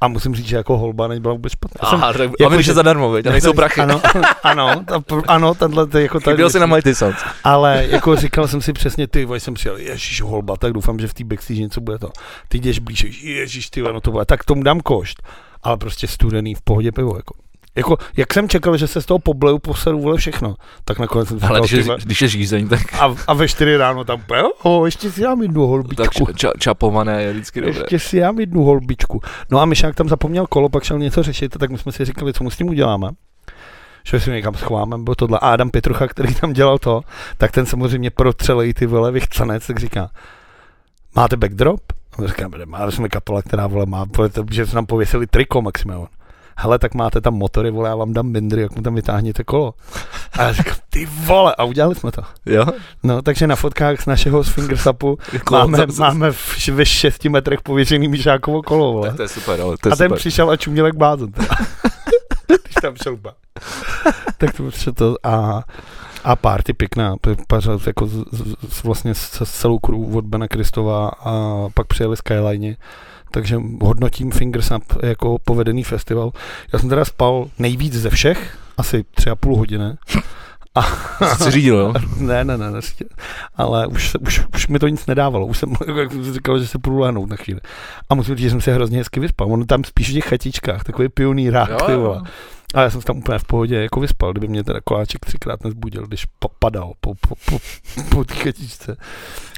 [0.00, 1.90] a musím říct, že jako holba nebyla vůbec špatná.
[1.90, 3.26] Jsem- Aha, tak, jako, a my, že zadarmo, viď?
[3.26, 3.80] A nejsou prachy.
[3.80, 4.00] Ano,
[4.42, 6.34] ano, ta, ano, tenhle, to je jako tady.
[6.34, 7.18] Chyběl jsi na Mighty Sounds.
[7.44, 11.08] Ale jako říkal jsem si přesně, ty vole, jsem přijel, ježíš holba, tak doufám, že
[11.08, 12.10] v té backstage něco bude to.
[12.48, 15.22] Ty jdeš blíž, ježíš ty no to bude, tak tomu dám košt.
[15.62, 17.34] Ale prostě studený v pohodě pivo, jako.
[17.76, 20.54] Jako, jak jsem čekal, že se z toho pobleju, poseru, vole, všechno,
[20.84, 23.76] tak nakonec jsem Ale když je, vole, když je žízeň, tak, a, a ve čtyři
[23.76, 24.22] ráno tam,
[24.64, 26.02] jo, ještě si dám jednu holbičku.
[26.02, 27.80] tak ča, ča, čapované je vždycky dobré.
[27.80, 29.20] Ještě si dám jednu holbičku.
[29.50, 32.32] No a Myšák tam zapomněl kolo, pak šel něco řešit, tak my jsme si říkali,
[32.32, 33.10] co mu s tím uděláme.
[34.04, 35.38] Že si někam schováme, bylo tohle.
[35.38, 37.00] A Adam Petrucha, který tam dělal to,
[37.38, 40.10] tak ten samozřejmě protřelej ty vole vychcanec, tak říká,
[41.16, 41.80] máte backdrop?
[42.18, 45.26] A my říkáme, máme jsme kapela, která vole má, vole, to, že jsme nám pověsili
[45.26, 46.06] triko maximum.
[46.62, 49.74] Hele, tak máte tam motory, vole, já vám dám bindry, jak mu tam vytáhněte kolo.
[50.38, 52.22] A já říkám, ty vole, a udělali jsme to.
[52.46, 52.64] Jo?
[53.02, 55.18] No, takže na fotkách z našeho fingersapu
[55.50, 59.08] máme, máme v, ve šesti metrech pověšený Myšákovo kolo, vole.
[59.08, 60.18] Tak to je super, ale to je A ten super.
[60.18, 61.32] přišel a čuměl jak blázen.
[62.46, 63.32] Když tam šouba.
[64.38, 65.64] tak to přišel to a,
[66.24, 67.16] a party pěkná.
[67.20, 71.64] P- Pařil jako z, z, z, vlastně s, s celou crew od Bena Kristova a
[71.74, 72.76] pak přijeli Skyline.
[73.30, 76.32] Takže hodnotím Fingers Up jako povedený festival.
[76.72, 79.84] Já jsem teda spal nejvíc ze všech, asi tři a půl hodiny.
[81.36, 81.94] Jsi si řídil, jo?
[82.20, 82.80] Ne, ne, ne, ne,
[83.56, 86.78] ale už, už, už mi to nic nedávalo, už jsem, jak jsem říkal, že se
[86.78, 87.60] půjdu lehnout na chvíli.
[88.10, 90.84] A musím říct, že jsem se hrozně hezky vyspal, on tam spíš v těch chatičkách,
[90.84, 92.00] takový pionýrák, Jo, ty jo.
[92.00, 92.22] vole.
[92.74, 95.64] A já jsem se tam úplně v pohodě jako vyspal, kdyby mě teda koláček třikrát
[95.64, 97.58] nezbudil, když po, padal po, po, po,
[98.10, 98.96] po té chatičce.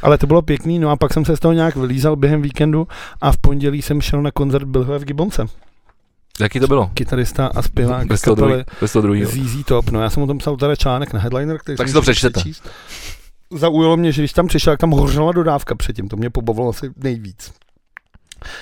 [0.03, 2.89] Ale to bylo pěkný, no a pak jsem se z toho nějak vylízal během víkendu
[3.21, 5.47] a v pondělí jsem šel na koncert Bilhové v Gibbonce.
[6.41, 6.91] Jaký to bylo?
[6.95, 9.31] Kytarista a zpěvák Bez toho, druhý, bez toho druhýho.
[9.31, 11.93] ZZ Top, no já jsem o tom psal teda článek na Headliner, který Tak si
[11.95, 12.41] to musel přečtěte.
[12.41, 12.69] přečíst.
[13.51, 16.91] Zaujalo mě, že když tam přišel, jak tam hořela dodávka předtím, to mě pobavilo asi
[16.97, 17.53] nejvíc.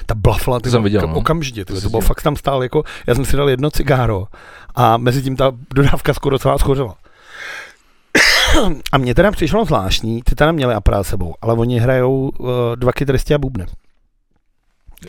[0.07, 1.15] Ta blafla, ty jsem viděl, no.
[1.15, 4.27] okamžitě, ty, To bylo fakt tam stál jako, já jsem si dal jedno cigáro
[4.75, 6.95] a mezi tím ta dodávka skoro celá schořela.
[8.93, 12.93] A mě teda přišlo zvláštní, ty teda měli aparát sebou, ale oni hrajou uh, dva
[12.93, 13.67] kytaristi a bubny.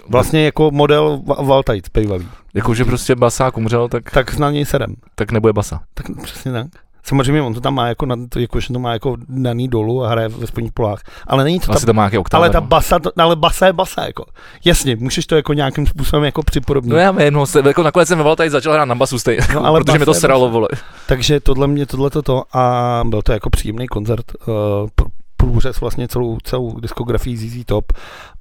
[0.09, 2.27] Vlastně jako model Va- Valtajc, bývalý.
[2.53, 4.95] Jako, že prostě basák umřel, tak, Tak na něj sedem.
[5.15, 5.81] tak nebude basa.
[5.93, 6.67] Tak přesně tak.
[7.03, 10.09] Samozřejmě on to tam má jako, na, to, jako, to má jako daný dolů a
[10.09, 11.01] hraje ve spodních polách.
[11.27, 12.39] Ale není to Asi ta, tam má nějaký oktáv.
[12.39, 14.25] ale ta basa, to, ale basa je basa, jako.
[14.65, 16.91] Jasně, můžeš to jako nějakým způsobem jako připodobnit.
[16.93, 19.41] No já vím, no, se- jako nakonec jsem ve Valtaj začal hrát na basu stejně,
[19.53, 20.67] No, ale protože mi to sralo, vole.
[21.07, 24.25] Takže tohle mě, tohle to a byl to jako příjemný koncert.
[24.47, 24.53] Uh,
[25.01, 27.85] pr- průřez vlastně celou, celou diskografii ZZ Top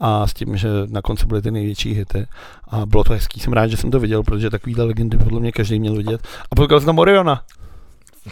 [0.00, 2.26] a s tím, že na konci byly ty největší hity
[2.68, 3.40] a bylo to hezký.
[3.40, 6.20] Jsem rád, že jsem to viděl, protože takovýhle legendy podle mě každý měl vidět.
[6.52, 7.42] A potkal jsem tam Oriona.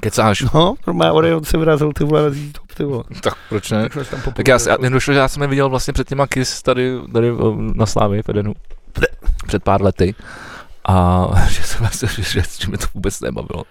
[0.00, 0.44] Kecáš.
[0.54, 3.04] No, normálně Orion si vyrazil ty vole na ZZ Top, ty vole.
[3.20, 3.88] Tak proč ne?
[4.34, 6.92] Tak se já, já, došlo, že já jsem je viděl vlastně před těma Kiss tady,
[7.12, 7.32] tady eh,
[7.74, 8.54] na Slávě v Edenu.
[9.46, 10.14] Před pár lety.
[10.88, 13.64] A že, jsem, vlastně- že, že, že mě to vůbec nebavilo.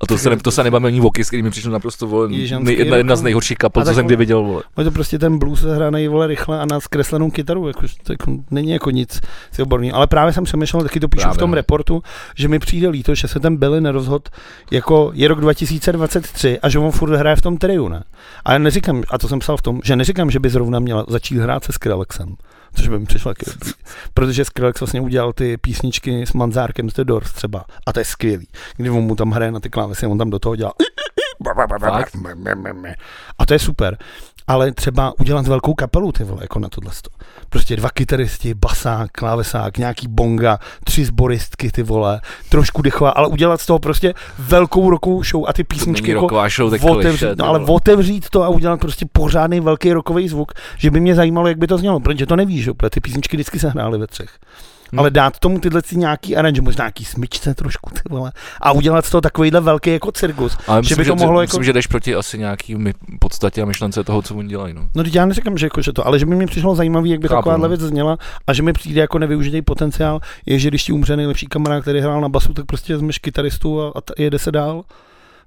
[0.00, 2.48] A to se, ne, to se nebavilo ani voky, s kterými přišlo naprosto vole, nej,
[2.78, 4.42] jedna, jedna z nejhorších kapel, co jsem kdy viděl.
[4.42, 4.62] Vole.
[4.78, 8.32] Je to prostě ten blues hraný vole rychle a na zkreslenou kytaru, jako, to jako,
[8.50, 9.20] není jako nic
[9.52, 9.92] si oborný.
[9.92, 12.02] Ale právě jsem přemýšlel, taky to píšu Právě, v tom reportu,
[12.36, 14.28] že mi přijde líto, že se ten Billy nerozhod
[14.70, 18.02] jako je rok 2023 a že on furt hraje v tom triu, ne?
[18.44, 21.04] A já neříkám, a to jsem psal v tom, že neříkám, že by zrovna měla
[21.08, 22.36] začít hrát se Skrillexem.
[22.76, 23.34] Což by mi přišlo.
[24.14, 27.64] Protože Skrillex vlastně udělal ty písničky s Manzárkem z The Doors třeba.
[27.86, 28.48] A to je skvělý.
[28.76, 30.72] Kdy on mu tam hraje na ty klávesy, on tam do toho dělá
[31.90, 32.16] Fakt?
[33.38, 33.98] a to je super.
[34.46, 36.92] Ale třeba udělat velkou kapelu, ty vole, jako na tohle.
[37.48, 43.60] Prostě dva kytaristi, basák, klávesák, nějaký bonga, tři zboristky, ty vole, trošku dechová, ale udělat
[43.60, 47.44] z toho prostě velkou rokovou show a ty písničky jako show, tak otevřít, kliše, no,
[47.44, 51.58] ale otevřít to a udělat prostě pořádný velký rokový zvuk, že by mě zajímalo, jak
[51.58, 52.70] by to znělo, protože to nevíš, že?
[52.90, 54.38] ty písničky vždycky se hrály ve třech.
[54.92, 54.98] Hmm.
[55.00, 59.06] Ale dát tomu tyhle si nějaký aranž, možná nějaký smyčce trošku, ty vole, a udělat
[59.06, 60.58] z toho takovýhle velký jako cirkus.
[60.66, 63.62] Ale že myslím, by to mohlo myslím, jako- že jdeš proti asi nějaký my- podstatě
[63.62, 64.74] a myšlence toho, co oni dělají.
[64.74, 64.88] No.
[64.94, 67.28] No já neříkám, že, jako, že to, ale že by mi přišlo zajímavý, jak by
[67.28, 67.76] Chápu, takováhle no.
[67.76, 71.46] věc zněla a že mi přijde jako nevyužitý potenciál, je, že když ti umře nejlepší
[71.46, 74.82] kamarád, který hrál na basu, tak prostě vezmeš kytaristu a, a t- jede se dál.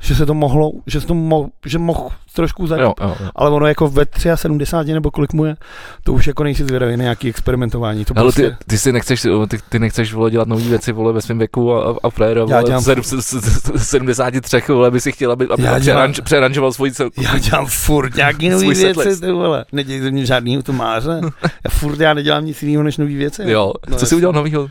[0.01, 2.81] Že se to mohlo, že se to mo, že mohl trošku zajít.
[2.83, 3.29] Jo, jo, jo.
[3.35, 5.55] Ale ono jako ve 73 nebo kolik mu je,
[6.03, 8.05] to už jako nejsi zvědavý na nějaký experimentování.
[8.05, 11.13] To Ale prostě, ty, ty, si nechceš, ty, ty nechceš vole, dělat nové věci vole,
[11.13, 14.61] ve svém věku a, a, a Fréra Já vole, dělám- sedm- s- s- s- 73
[14.71, 17.09] vole, by si chtěl, aby, aby Já dělám- přeranž, přeranžoval svůj cel.
[17.21, 19.65] já dělám furt nějaký nový věci, ty vole.
[19.71, 21.19] Nedělej ze mě žádný tomáře.
[21.43, 23.41] Já furt já nedělám nic jiného než nový věci.
[23.45, 24.67] Jo, No, co jsi udělal novýho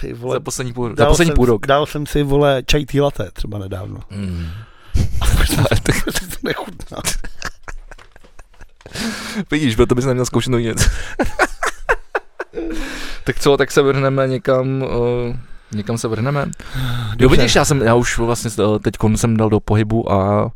[0.00, 1.66] Ty vole, za poslední půl, za poslední půl rok?
[1.66, 4.00] Dal jsem si, vole, čaj tý latte třeba nedávno.
[4.10, 4.46] Mm.
[5.36, 5.92] Protože to
[6.42, 6.98] nechutná.
[9.50, 10.90] Vidíš, proto bys neměl zkoušet nic.
[13.24, 15.36] tak co, tak se vrhneme někam, uh,
[15.72, 16.46] někam se vrhneme.
[17.18, 20.50] Jo, vidíš, já jsem, já už vlastně eh, teď jsem dal do pohybu a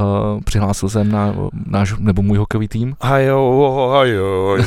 [0.00, 1.34] Uh, přihlásil jsem na
[1.66, 2.94] náš, nebo můj hokejový tým.
[3.02, 4.58] Hajo, hajo,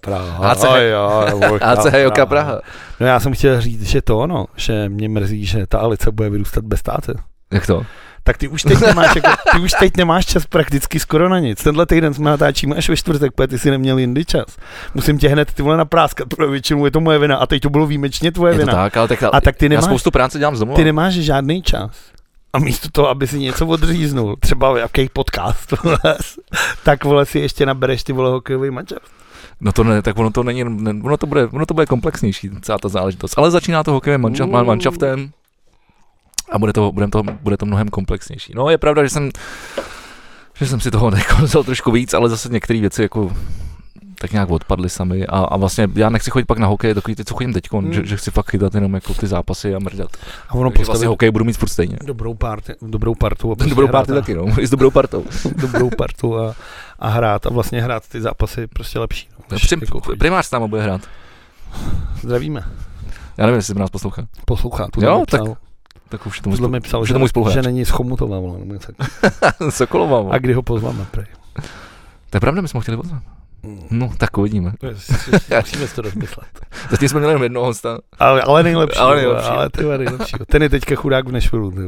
[0.00, 0.50] Praha.
[0.50, 0.64] AC,
[1.60, 2.60] AC Hojka Praha.
[3.00, 6.30] No já jsem chtěl říct, že to ono, že mě mrzí, že ta Alice bude
[6.30, 7.14] vyrůstat bez táce.
[7.52, 7.82] Jak to?
[8.22, 11.62] tak ty už teď nemáš, jako, ty už teď nemáš čas prakticky skoro na nic.
[11.62, 14.56] Tenhle týden jsme natáčíme až ve čtvrtek, protože ty si neměl jindy čas.
[14.94, 17.70] Musím tě hned ty vole napráskat, pro většinu je to moje vina a teď to
[17.70, 18.72] bylo výjimečně tvoje je vina.
[18.72, 20.74] tak, ale tak, a tak ty nemáš, já spoustu práce dělám z domu.
[20.74, 21.90] Ty nemáš žádný čas.
[22.52, 25.74] A místo toho, aby si něco odříznul, třeba jaký podcast,
[26.84, 29.20] tak vole si ještě nabereš ty vole hokejový manželství.
[29.60, 30.64] No to ne, tak ono to není,
[31.02, 33.38] ono to bude, ono to bude komplexnější, celá ta záležitost.
[33.38, 35.32] Ale začíná to hokejovým manšaftem,
[36.50, 38.52] a bude to, bude to, bude to mnohem komplexnější.
[38.56, 39.30] No je pravda, že jsem,
[40.54, 43.32] že jsem si toho nekonzol trošku víc, ale zase některé věci jako
[44.20, 47.24] tak nějak odpadly sami a, a vlastně já nechci chodit pak na hokej, takový ty,
[47.24, 47.92] co chodím teď, hmm.
[47.92, 50.16] že, že, chci fakt chytat jenom jako ty zápasy a mrdat.
[50.48, 51.96] A ono Takže vlastně hokej budu mít furt stejně.
[52.04, 53.52] Dobrou, party, dobrou partu.
[53.52, 55.24] A dobrou party taky, no, i s dobrou partou.
[55.56, 56.54] dobrou partu a,
[56.98, 59.28] a hrát a vlastně hrát ty zápasy prostě lepší.
[59.50, 61.00] No, Přím, jako primář s náma bude hrát.
[62.22, 62.64] Zdravíme.
[63.38, 64.22] Já nevím, jestli by nás poslouchá.
[64.44, 65.40] Poslouchá, tu jo, tak,
[66.08, 68.58] tak už to můj, psal, že, to můj že není z Chomutová, vole,
[69.70, 71.26] Sokolová, A kdy ho pozváme, prej.
[72.30, 73.39] To je pravda, my jsme ho chtěli pozvat.
[73.90, 74.72] No, tak uvidíme.
[75.60, 76.48] Musíme si to rozmyslet.
[76.90, 77.98] Zatím jsme měli jenom jednoho hosta.
[78.18, 78.98] Ale, ale nejlepší.
[78.98, 79.48] Ale, nejlepší.
[79.48, 80.36] ale ty nejlepší.
[80.46, 81.80] Ten je teďka chudák v Nešvilu, ty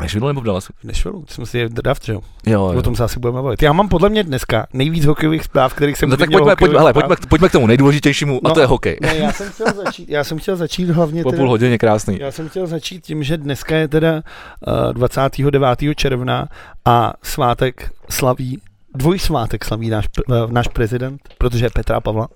[0.00, 0.72] Nešvilu nebo v Dallasu?
[0.84, 2.20] Nešvilu, jsme si je draft, že jo?
[2.46, 3.62] Jo, O tom se asi budeme bavit.
[3.62, 6.92] Já mám podle mě dneska nejvíc hokejových zpráv, kterých jsem no, tak pojďme, pojďme, hele,
[6.92, 8.98] pojďme, pojďme, k tomu nejdůležitějšímu, no, a to je hokej.
[9.02, 12.18] Ne, já jsem chtěl začít, já jsem chtěl začít hlavně po půl hodině krásný.
[12.20, 14.22] Já jsem chtěl začít tím, že dneska je teda
[14.66, 15.78] uh, 29.
[15.96, 16.48] června
[16.84, 18.60] a svátek slaví
[18.94, 22.28] dvojsvátek slaví náš, uh, náš prezident, protože je Petra Pavla.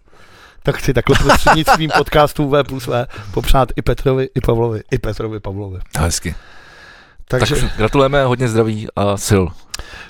[0.63, 5.41] Tak chci takhle prostřednictvím podcastu V plus V popřát i Petrovi, i Pavlovi, i Petrovi
[5.41, 5.79] Pavlovi.
[5.99, 6.35] Hezky.
[7.29, 7.55] Takže...
[7.55, 9.45] Tak gratulujeme, hodně zdraví a sil.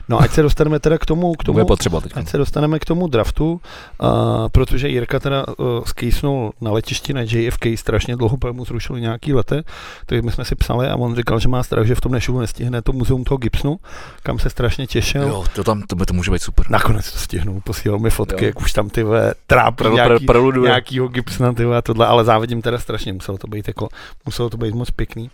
[0.09, 2.13] No ať se dostaneme teda k tomu, k tomu je potřeba teď.
[2.15, 4.09] ať se dostaneme k tomu draftu, uh,
[4.49, 9.33] protože Jirka teda uh, skýsnul na letišti na JFK strašně dlouho, pak mu zrušili nějaký
[9.33, 9.63] lete,
[10.07, 12.41] takže my jsme si psali a on říkal, že má strach, že v tom nešilu
[12.41, 13.81] nestihne to muzeum toho Gibsonu,
[14.23, 15.23] kam se strašně těšil.
[15.23, 16.71] Jo, to tam, to, by to může být super.
[16.71, 18.49] Nakonec to stihnul, posílal mi fotky, jo.
[18.49, 19.05] jak už tam ty
[19.47, 20.27] trápí nějaký,
[20.63, 23.89] nějakýho Gibsona, ty a tohle, ale závidím teda strašně, muselo to být jako,
[24.27, 25.31] muselo to být moc pěkný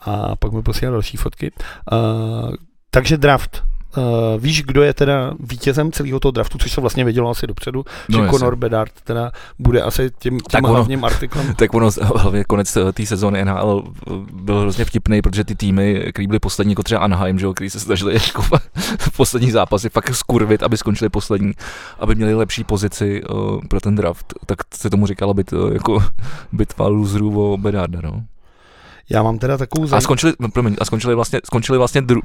[0.00, 1.52] a pak mi posílal další fotky.
[1.92, 2.54] Uh,
[2.90, 3.62] takže draft.
[3.96, 7.84] Uh, víš, kdo je teda vítězem celého toho draftu, což se vlastně vědělo asi dopředu,
[8.08, 8.38] no, že jasně.
[8.38, 11.54] Conor Bedard teda bude asi tím, tím tak hlavním ono, artiklem.
[11.56, 16.06] Tak ono, hlavně konec eh, té sezóny NHL eh, byl hrozně vtipný, protože ty týmy,
[16.12, 18.50] které byly poslední, jako třeba Anaheim, že, který se snažili jako v
[19.16, 21.52] poslední zápasy fakt skurvit, aby skončili poslední,
[21.98, 26.04] aby měli lepší pozici uh, pro ten draft, tak se tomu říkalo byt, uh, jako
[26.52, 28.22] bitva loserů o Bedarda, no.
[29.10, 29.98] Já mám teda takovou zaj...
[29.98, 32.20] A skončili, no, promiň, a skončili vlastně, skončili vlastně dru,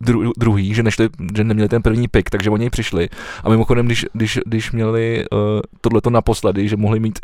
[0.00, 3.08] dru, druhý, že, nešli, že neměli ten první pick, takže oni přišli.
[3.44, 5.38] A mimochodem, když, když, když měli uh,
[5.80, 7.18] tohleto naposledy, že mohli mít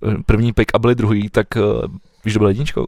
[0.00, 1.62] uh, první pick a byli druhý, tak uh,
[2.24, 2.86] víš, to byl jedničkou.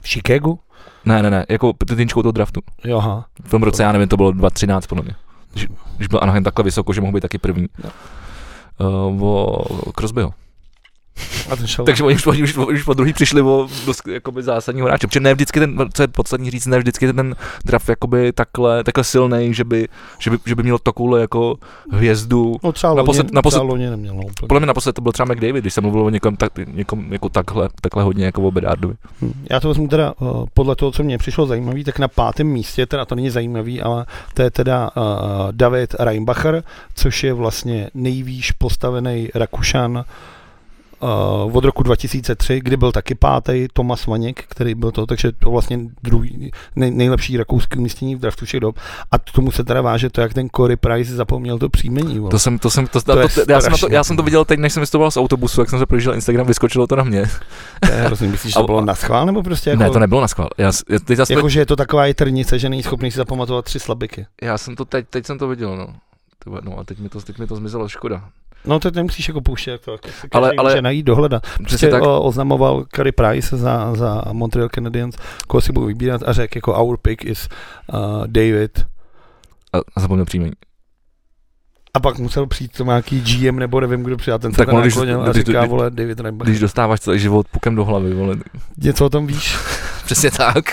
[0.00, 0.58] V Chicagu?
[1.04, 2.60] Ne, ne, ne, jako jedničkou toho draftu.
[2.84, 3.26] Jo, aha.
[3.44, 5.14] V tom roce, já nevím, to bylo 2013 podle mě.
[5.52, 7.68] Když, když byl Anaheim takhle vysoko, že mohl být taky první.
[7.84, 7.90] No.
[9.10, 10.34] Uh, o Crosbyho.
[11.50, 11.84] A ten šel.
[11.84, 15.20] Takže oni už, oni už, už po druhý přišli o dost jakoby zásadního hráče, protože
[15.20, 19.54] ne vždycky ten, co je podstatní říct, ne vždycky ten draft jakoby takhle, takhle silný,
[19.54, 21.56] že by, že by, že by měl takovou jako
[21.90, 22.56] hvězdu.
[22.62, 24.14] No třeba naposled, loni, naposled, třeba loni neměl.
[24.14, 27.12] No, podle mě naposled to byl třeba McDavid, když jsem mluvil o někom, tak, někom
[27.12, 28.94] jako takhle, takhle hodně jako o Bedardovi.
[29.22, 29.44] Hm.
[29.50, 32.86] Já to vezmu teda uh, podle toho, co mě přišlo zajímavý, tak na pátém místě,
[32.86, 35.02] teda to není zajímavý, ale to je teda uh,
[35.50, 36.62] David Reinbacher,
[36.94, 40.04] což je vlastně nejvýš postavený Rakušan
[41.00, 45.50] uh, od roku 2003, kdy byl taky pátý Tomas Vaněk, který byl to, takže to
[45.50, 48.76] vlastně druhý, nej, nejlepší rakouský umístění v draftu všech dob.
[49.10, 52.28] A k tomu se teda váže to, jak ten Corey Price zapomněl to příjmení.
[52.30, 54.44] To jsem, to jsem, to, to, to, to já, jsem to, já jsem to viděl
[54.44, 57.30] teď, než jsem vystupoval z autobusu, jak jsem se projížděl Instagram, vyskočilo to na mě.
[57.80, 59.82] To je hrozný, myslíš, že to bylo na schvál, nebo prostě jako...
[59.82, 60.48] Ne, to nebylo na schvál.
[60.58, 60.72] Já,
[61.04, 64.26] teď jako, že je to taková jitrnice, že není schopný si zapamatovat tři slabiky.
[64.42, 65.94] Já jsem to teď, teď jsem to viděl, no.
[66.62, 68.24] No a teď mi to, teď mi to zmizelo, škoda.
[68.64, 71.46] No to nemusíš jako pouštět, to jako ale, ale může najít, dohledat.
[71.56, 72.02] Prostě tak...
[72.06, 75.16] oznamoval Curry Price za, za Montreal Canadiens,
[75.46, 77.48] koho si budou vybírat a řekl jako our pick is
[77.92, 78.86] uh, David.
[79.72, 80.52] A, a zapomněl příjmení.
[81.94, 84.96] A pak musel přijít to nějaký GM nebo nevím, kdo přijal, ten se tak když,
[84.96, 86.48] a říká, když, vole, David Reinbach.
[86.48, 88.36] Když dostáváš celý život pukem do hlavy, vole.
[88.76, 89.56] Něco o tom víš?
[90.04, 90.64] Přesně tak.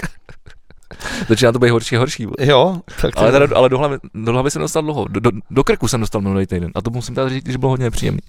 [1.27, 2.27] Začíná to být horší a horší.
[2.39, 5.07] Jo, tak ale, teda, ale do, hlavy, do hlavy jsem dostal dlouho.
[5.07, 6.71] Do, do, do krku jsem dostal minulý týden.
[6.75, 8.21] A to musím teda říct, že bylo hodně příjemný.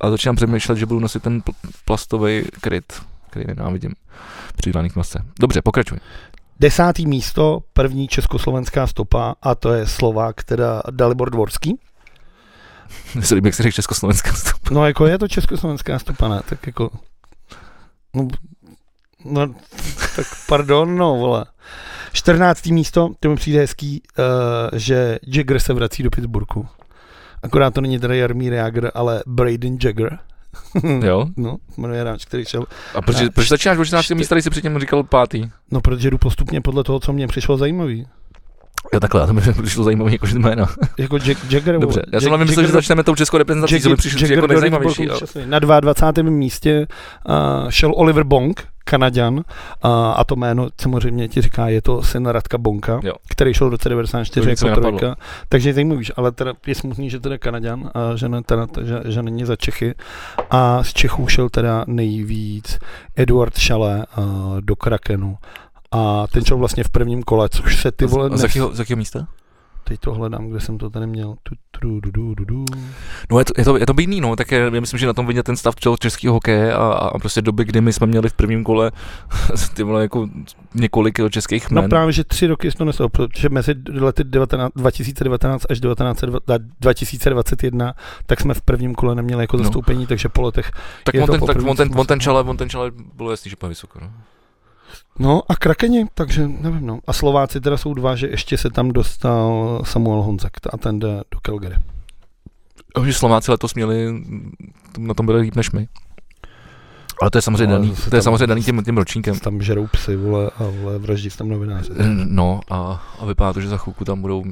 [0.00, 1.52] A začínám přemýšlet, že budu nosit ten pl-
[1.84, 2.92] plastový kryt,
[3.30, 3.92] který nenávidím,
[4.56, 5.24] přidlaný k masce.
[5.40, 5.98] Dobře, pokračuj.
[6.60, 11.78] Desátý místo, první československá stopa, a to je Slovák, teda Dalibor Dvorský.
[13.20, 14.74] Se líbí, jak se řekl československá stopa.
[14.74, 16.40] No jako je to československá stopa, ne?
[16.48, 16.90] Tak jako...
[18.14, 18.28] No,
[19.24, 19.54] no
[20.16, 21.44] tak pardon, no vole.
[22.12, 22.66] 14.
[22.66, 26.66] místo, to mi přijde hezký, uh, že Jagger se vrací do Pittsburghu.
[27.42, 30.18] Akorát to není teda Jarmír Jagger, ale Braden Jagger.
[31.04, 31.26] jo?
[31.36, 32.64] No, jmenuje hráč, který šel.
[32.94, 34.10] A proč, proč začínáš o 16.
[34.10, 35.50] místa, když jsi předtím říkal pátý?
[35.70, 38.06] No, protože jdu postupně podle toho, co mě přišlo zajímavý.
[38.94, 40.66] Jo, takhle, to mi přišlo zajímavé jako jméno.
[40.98, 41.78] jako Jack, Jagger.
[41.78, 45.08] Dobře, já jsem hlavně myslel, že začneme tou českou reprezentací, co mi přišlo jako nejzajímavější.
[45.44, 46.30] Na 22.
[46.30, 46.86] místě
[47.28, 49.42] uh, šel Oliver Bong, Kanaďan, uh,
[50.16, 53.12] a to jméno samozřejmě ti říká, je to syn Radka Bonka, jo.
[53.28, 55.16] který šel v roce 94 jako trojka,
[55.48, 59.22] takže zajímavý, ale teda je smutný, že teda Kanaďan, a že, ne, teda, že, že
[59.22, 59.94] není za Čechy.
[60.50, 62.78] A z Čechů šel teda nejvíc
[63.16, 64.24] Eduard Šale uh,
[64.60, 65.38] do Krakenu
[65.92, 68.28] a ten šel vlastně v prvním kole, což se ty vole...
[68.28, 68.40] Dnes...
[68.40, 69.26] Z, jakého, z jakého místa?
[69.84, 71.34] Teď to hledám, kde jsem to tady měl.
[71.42, 72.64] Tu, tu, du, du, du, du.
[73.30, 75.12] No je to, je to, je to bídný, no, tak je, já myslím, že na
[75.12, 78.32] tom vidět ten stav českého hokeje a, a, prostě doby, kdy my jsme měli v
[78.32, 78.92] prvním kole
[79.74, 80.28] ty vole jako
[80.74, 81.84] několik českých men.
[81.84, 86.24] No právě, že tři roky jsme to neslo, protože mezi lety 19, 2019 až 19,
[86.80, 87.94] 2021,
[88.26, 89.62] tak jsme v prvním kole neměli jako no.
[89.64, 90.06] zastoupení, no.
[90.06, 90.70] takže po letech
[91.04, 93.56] tak on ten, tak on ten, on ten čale, on ten čale bylo jasný, že
[93.68, 94.10] vysoko, no.
[95.18, 97.00] No a Krakeni, takže nevím, no.
[97.06, 101.22] A Slováci teda jsou dva, že ještě se tam dostal Samuel Honzek a ten jde
[101.30, 101.76] do Calgary.
[103.04, 104.22] Že Slováci letos měli,
[104.98, 105.88] na tom byli líp než my.
[107.22, 109.38] Ale to je samozřejmě no, daný, to je samozřejmě daný tím, tím ročníkem.
[109.38, 111.90] Tam žerou psy, vole, a vole, vraždí tam novináři.
[112.24, 114.44] No a, a vypadá to, že za chvilku tam budou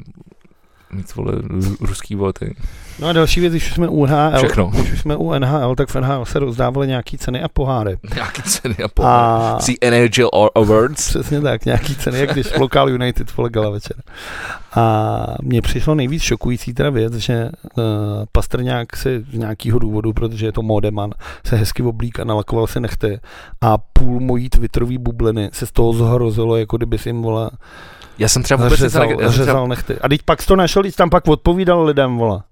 [0.93, 1.33] mít vole
[1.81, 2.57] ruský vole ty.
[3.01, 4.67] No a další věc, když jsme u NHL, Všechno.
[4.67, 7.99] když jsme u NHL, tak v NHL se rozdávaly nějaký ceny a poháry.
[8.15, 9.57] Nějaký ceny a poháry.
[9.57, 9.59] A...
[9.61, 11.09] See NHL Awards.
[11.09, 13.97] Přesně tak, nějaký ceny, jak když Local United vole gala večer.
[14.75, 17.85] A mně přišlo nejvíc šokující teda věc, že uh,
[18.33, 21.11] Pastrňák se z nějakého důvodu, protože je to modeman,
[21.47, 23.21] se hezky oblík a nalakoval se nechty
[23.61, 27.51] a půl mojí twitterový bubliny se z toho zhrozilo, jako kdyby si jim volal
[28.19, 29.99] já jsem třeba vůbec řezal, řezal nechty.
[30.01, 32.43] A teď pak to našel, teď tam pak odpovídal lidem, vole.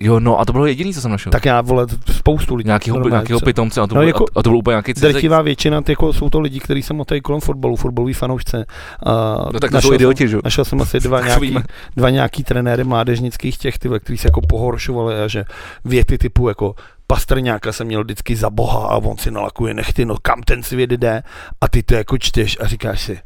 [0.00, 1.32] Jo, no a to bylo jediný, co jsem našel.
[1.32, 2.66] Tak já, vole, spoustu lidí.
[2.66, 5.12] Nějakýho, nějakýho pitomce a to, no, bylo, jako, a to bylo úplně nějaký cizek.
[5.12, 8.66] Drtivá většina, jako jsou to lidi, kteří se motají kolem fotbalu, fotbalový fanoušce.
[9.06, 10.38] Uh, no tak to jsou idioti, že?
[10.44, 11.58] Našel jsem asi dva nějaký,
[11.96, 15.44] dva nějaký trenéry mládežnických těch, ty, kteří se jako pohoršovali a že
[15.84, 16.74] věty typu jako
[17.06, 20.90] Pastrňáka jsem měl vždycky za boha a on si nalakuje nechty, no kam ten svět
[20.90, 21.22] jde
[21.60, 23.18] a ty to jako čteš a říkáš si,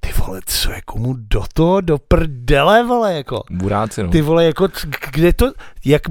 [0.00, 3.42] ty vole, co je komu do toho, do prdele, vole, jako.
[3.50, 4.10] Buráci, no.
[4.10, 4.68] Ty vole, jako,
[5.12, 5.52] kde to,
[5.84, 6.02] jak,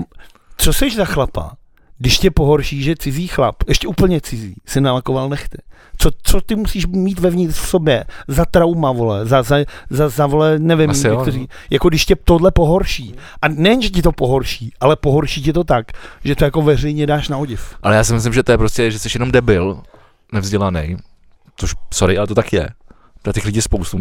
[0.57, 1.51] co seš za chlapa,
[1.97, 5.57] když tě pohorší, že cizí chlap, ještě úplně cizí, si nalakoval nechty.
[5.97, 9.55] Co, co ty musíš mít vevnitř v sobě za trauma, vole, za, za,
[9.89, 11.57] za, za vole, nevím, Asi někteří, jo, no.
[11.69, 13.15] jako když tě tohle pohorší.
[13.41, 15.91] A nejen, že ti to pohorší, ale pohorší tě to tak,
[16.23, 17.75] že to jako veřejně dáš na odiv.
[17.83, 19.81] Ale já si myslím, že to je prostě, že jsi jenom debil,
[20.33, 20.97] nevzdělaný,
[21.55, 22.69] což, sorry, ale to tak je
[23.27, 23.97] na těch lidí spoustu.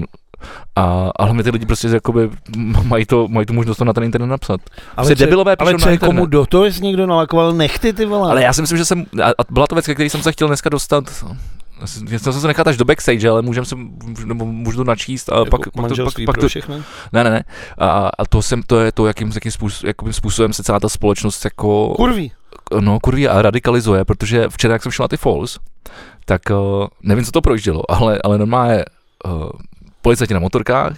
[0.77, 2.31] A, ale my ty lidi prostě jakoby
[2.83, 4.61] mají, to, mají tu možnost to na ten internet napsat.
[4.97, 8.31] Ale prostě debilové ale co je komu do toho, jestli někdo nalakoval nechty ty vole.
[8.31, 9.07] Ale já si myslím, že jsem,
[9.39, 11.25] a byla to věc, který jsem se chtěl dneska dostat,
[12.11, 13.77] já jsem se nechat až do backstage, ale můžem se,
[14.25, 15.33] nebo můžu to načíst.
[15.33, 16.47] A jako pak, pak, to, pak, pak to,
[17.13, 17.45] ne, ne, ne.
[17.79, 20.89] A, a to, jsem, to je to, jakým, jakým, způsob, jakým způsobem se celá ta
[20.89, 21.95] společnost jako...
[21.97, 22.33] Kurví.
[22.81, 25.59] No, kurví a radikalizuje, protože včera, jak jsem šel na ty Falls,
[26.25, 28.85] tak uh, nevím, co to projíždělo, ale, ale normálně
[29.27, 29.49] uh,
[30.03, 30.97] policajti na motorkách,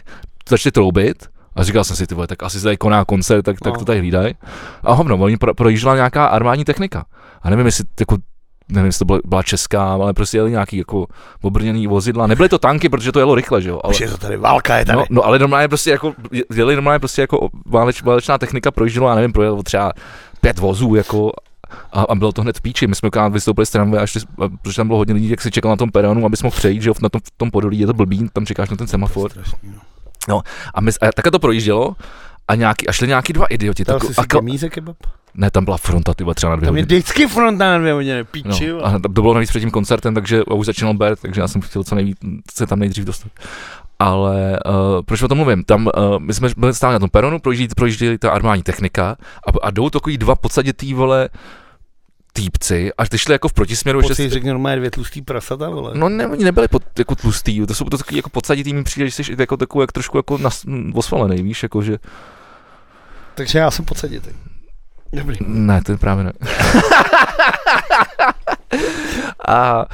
[0.48, 3.60] začali troubit a říkal jsem si, ty vole, tak asi se tady koná koncert, tak,
[3.60, 3.78] tak no.
[3.78, 4.34] to tady hlídají.
[4.82, 7.04] A hovno, oni pro, projížděla nějaká armádní technika.
[7.42, 8.16] A nevím, jestli jako
[8.68, 11.06] nevím, jestli to byla, byla česká, ale prostě jeli nějaký jako
[11.42, 12.26] obrněný vozidla.
[12.26, 13.80] Nebyly to tanky, protože to jelo rychle, že jo.
[13.84, 14.98] Ale, Už je to tady, válka je tady.
[14.98, 16.14] No, no ale normálně prostě jako,
[16.54, 19.92] jeli normálně prostě jako váleč, válečná technika projížděla, nevím, projelo třeba
[20.40, 21.32] pět vozů, jako
[21.92, 22.86] a, a bylo to hned v píči.
[22.86, 24.18] My jsme akorát vystoupili z tramvaje, až
[24.62, 26.88] protože tam bylo hodně lidí, jak si čekal na tom peronu, abys mohl přejít, že
[26.88, 29.30] jo, na tom, v tom podolí je to blbý, tam čekáš na ten semafor.
[29.36, 29.72] No.
[30.28, 30.42] no,
[30.74, 31.96] a, my, a takhle to projíždělo
[32.48, 33.84] a, nějaký, a šli nějaký dva idioti.
[33.84, 34.96] Dal jsi a, si kebab?
[35.34, 36.86] Ne, tam byla fronta, ty třeba na dvě tam hodiny.
[36.86, 38.68] Tam je vždycky fronta na dvě hodiny, píči.
[38.68, 41.60] No, a to bylo navíc před tím koncertem, takže už začínal Bert, takže já jsem
[41.60, 42.18] chtěl co nejvíc
[42.54, 43.32] se tam nejdřív dostat.
[43.98, 45.64] Ale uh, proč o tom mluvím?
[45.64, 49.16] Tam uh, my jsme byli stále na tom peronu, projíždí, projíždí ta armádní technika
[49.46, 51.28] a, a jdou takový dva podstatě tý vole
[52.40, 54.00] týpci a ty šli jako v protisměru.
[54.00, 55.92] Pocit, že řekne normálně dvě tlustý prasata, vole.
[55.94, 59.10] No ne, oni nebyli pod, jako tlustý, to jsou to takový jako podsaditý mi přijde,
[59.10, 60.64] že jsi jako takový jak trošku jako nas,
[60.94, 61.98] osvalený, víš, jako že...
[63.34, 64.30] Takže já jsem podsaditý.
[65.12, 65.36] Dobrý.
[65.46, 66.32] Ne, to je právě ne.
[69.48, 69.84] a,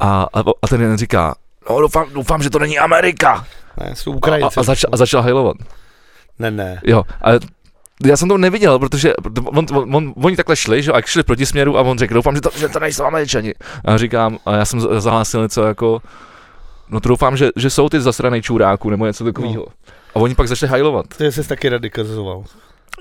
[0.00, 1.34] a, a, a ten jeden říká,
[1.70, 3.46] no doufám, doufám, že to není Amerika.
[3.80, 4.56] Ne, jsou Ukrajinci.
[4.56, 5.56] A, a, zač, a začal hajlovat.
[6.38, 6.80] Ne, ne.
[6.84, 7.30] Jo, a
[8.04, 11.46] já jsem to neviděl, protože on, on, on, oni takhle šli, že a šli proti
[11.46, 13.54] směru a on řekl, doufám, že to, že to nejsou američani.
[13.84, 16.02] A říkám, a já jsem zahlásil něco jako,
[16.90, 19.54] no to doufám, že, že jsou ty zasranej čuráku nebo něco takového.
[19.54, 19.66] No.
[20.14, 21.06] A oni pak začali hajlovat.
[21.18, 22.44] To jsi taky radikalizoval.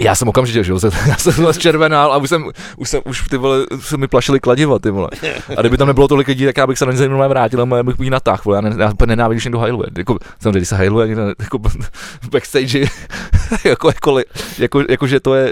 [0.01, 3.37] Já jsem okamžitě, že jo, já jsem červenal a už jsem, už jsem, už ty
[3.37, 5.09] vole, se mi plašili kladiva, ty vole.
[5.57, 7.83] A kdyby tam nebylo tolik lidí, tak já bych se na ně vrátil a já
[7.83, 9.89] bych jí natáhl, vole, já, ne, já nenávidím, když někdo hajluje.
[9.97, 11.59] Jako, samozřejmě, když se hajluje, jako
[12.31, 12.79] backstage,
[13.65, 14.19] jako, jako,
[14.57, 15.51] jako, jako, že to je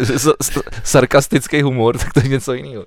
[0.84, 2.86] sarkastický humor, tak to je něco jiného.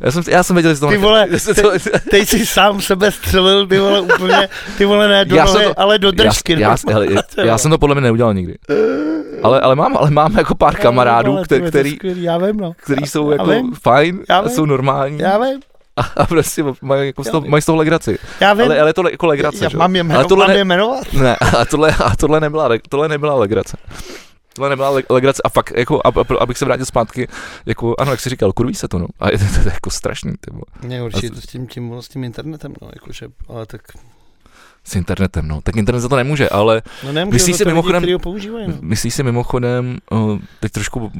[0.00, 3.66] Já jsem, já jsem věděl, že to Ty vole, te, teď jsi sám sebe střelil,
[3.66, 4.48] ty vole, úplně,
[4.78, 6.52] ty vole, ne do nohy, to, ale do držky.
[6.52, 8.54] Já, já, já, já, jsem to podle mě neudělal nikdy.
[9.42, 12.72] Ale, ale mám, ale mám jako pár kamarádů, no, který, který, já vím, no.
[12.76, 13.74] který jsou já jako vím.
[13.82, 15.18] fajn, já jsou normální.
[15.18, 15.60] Já vím.
[15.96, 18.18] A, a prostě mají, jako z toho, mají z toho legraci.
[18.40, 18.64] Já vím.
[18.64, 19.76] Ale, ale to jako legrace, já, že?
[19.76, 21.12] mám je, jmeno, ale tohle mám ne, je jmenovat?
[21.12, 23.76] Ne, a tohle, a tohle, nebyla, tohle nebyla legrace.
[24.54, 27.28] Tohle nebyla legrace a fakt, jako, ab, abych se vrátil zpátky,
[27.66, 29.06] jako, ano, jak jsi říkal, kurví se to, no.
[29.20, 30.50] A je to, to, to jako strašný, ty
[30.88, 33.80] Ne, určitě to s tím, tím, s tím internetem, no, jakože, ale tak
[34.84, 35.60] s internetem, no.
[35.62, 38.74] Tak internet za to nemůže, ale no nemůže, myslíš si mimochodem, lidi, používají, no.
[38.80, 39.98] myslíš si mimochodem,
[40.60, 41.12] teď trošku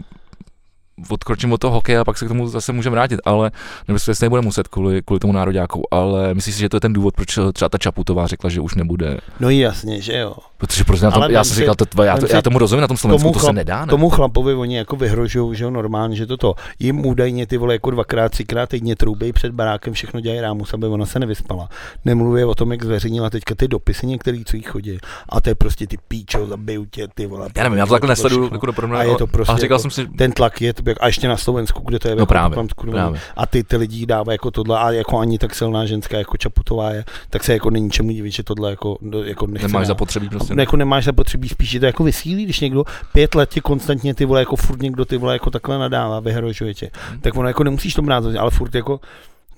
[1.09, 3.51] odkročím od toho hokeje a pak se k tomu zase můžeme vrátit, ale
[3.89, 6.93] nebo se nebude muset kvůli, kvůli tomu nároďáku, ale myslíš si, že to je ten
[6.93, 9.19] důvod, proč třeba ta Čaputová řekla, že už nebude?
[9.41, 10.35] No jasně, že jo.
[10.59, 12.97] Protože prostě na tom, já jsem říkal, to, já, to, já tomu rozumím, na tom
[12.97, 13.91] Slovensku tomu to se nedá, ne?
[13.91, 16.55] Tomu chlapovi oni jako vyhrožují, že jo, normálně, že toto.
[16.79, 20.87] Jim údajně ty vole jako dvakrát, třikrát týdně troubej před barákem, všechno dělají rámus, aby
[20.87, 21.69] ona se nevyspala.
[22.05, 24.99] Nemluví o tom, jak zveřejnila teďka ty dopisy některý, co jí chodí.
[25.29, 27.49] A to je prostě ty píčo, zabiju tě, ty vole.
[27.57, 29.83] Já nevím, já to takhle nesleduju, jako do a je to prostě, a říkal jako,
[29.83, 32.55] jsem si, ten tlak je, a ještě na Slovensku, kde to je no jako právě,
[32.55, 33.21] tam, právě.
[33.37, 36.91] a ty ty lidi dávají jako tohle a jako ani tak silná ženská jako Čaputová
[36.91, 40.55] je, tak se jako není čemu divit, že tohle jako, jako nechce Nemáš zapotřebí prostě.
[40.59, 44.25] Jako nemáš zapotřebí spíš, že to jako vysílí, když někdo pět let tě konstantně ty
[44.25, 46.91] vole jako furt někdo ty vole jako takhle nadává, vyhrožuje tě.
[47.11, 47.21] Hmm.
[47.21, 49.01] Tak ono jako nemusíš to brát, ale furt jako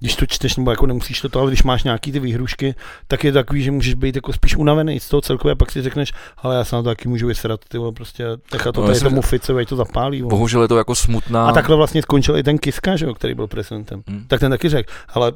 [0.05, 2.75] když to čteš, nebo jako nemusíš to, ale když máš nějaký ty výhrušky,
[3.09, 6.13] tak je takový, že můžeš být jako spíš unavený z toho celkově, pak si řekneš,
[6.37, 9.01] ale já se na to taky můžu vysrat, ty vole, prostě tak to no, tady
[9.01, 10.23] tomu Ficovi to zapálí.
[10.23, 10.31] Vole.
[10.31, 11.49] Bohužel je to jako smutná.
[11.49, 14.03] A takhle vlastně skončil i ten Kiska, že jo, který byl prezidentem.
[14.07, 14.25] Hmm.
[14.29, 15.33] Tak ten taky řekl, ale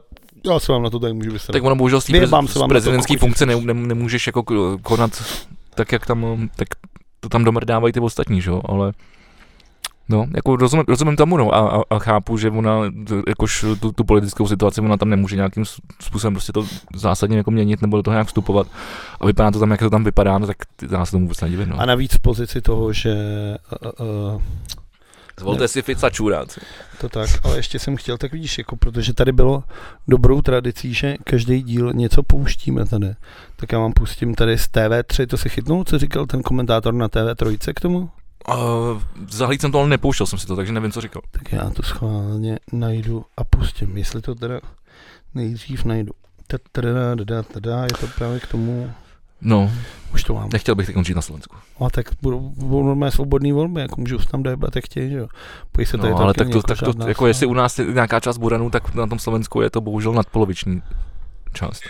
[0.46, 1.52] já se vám na to tady můžu vysrat.
[1.52, 2.26] Tak ono bohužel z té
[2.68, 4.42] prezidentské funkce ne, ne, nemůžeš jako
[4.82, 5.22] konat
[5.74, 6.68] tak, jak tam, tak
[7.20, 8.92] to tam domrdávají ty ostatní, že jo, ale
[10.08, 12.80] No, jako rozumím, rozumím tomu, no, a, a, a, chápu, že ona,
[13.28, 15.64] jakož tu, tu, politickou situaci, ona tam nemůže nějakým
[16.00, 18.66] způsobem prostě to zásadně jako měnit nebo do toho nějak vstupovat.
[19.20, 20.56] A vypadá to tam, jak to tam vypadá, no, tak
[20.90, 21.68] já se tomu vůbec nedivím.
[21.68, 21.80] No.
[21.80, 23.14] A navíc v pozici toho, že
[24.00, 24.42] uh, uh,
[25.40, 25.68] Zvolte ne.
[25.68, 26.58] si Fica čurát.
[27.00, 29.64] To tak, ale ještě jsem chtěl, tak vidíš, jako, protože tady bylo
[30.08, 33.14] dobrou tradicí, že každý díl něco pouštíme tady.
[33.56, 37.08] Tak já vám pustím tady z TV3, to se chytnul, co říkal ten komentátor na
[37.08, 38.10] TV3 k tomu?
[38.48, 41.22] Uh, zahlíd jsem to, ale nepouštěl jsem si to, takže nevím, co říkal.
[41.30, 44.60] Tak já to schválně najdu a pustím, jestli to teda
[45.34, 46.12] nejdřív najdu.
[46.52, 46.58] Je
[48.00, 48.92] to právě k tomu...
[49.40, 49.70] No,
[50.14, 50.48] už to mám.
[50.52, 51.56] Nechtěl bych teď končit na Slovensku.
[51.86, 55.28] A tak budou, budou normálně svobodné volby, jako můžu tam debat, jak chtějí, že jo.
[55.72, 58.20] Pojí se tady no, ale tak to, tak to, jako jestli u nás je nějaká
[58.20, 60.82] část Buranu, tak na tom Slovensku je to bohužel nadpoloviční
[61.52, 61.82] část.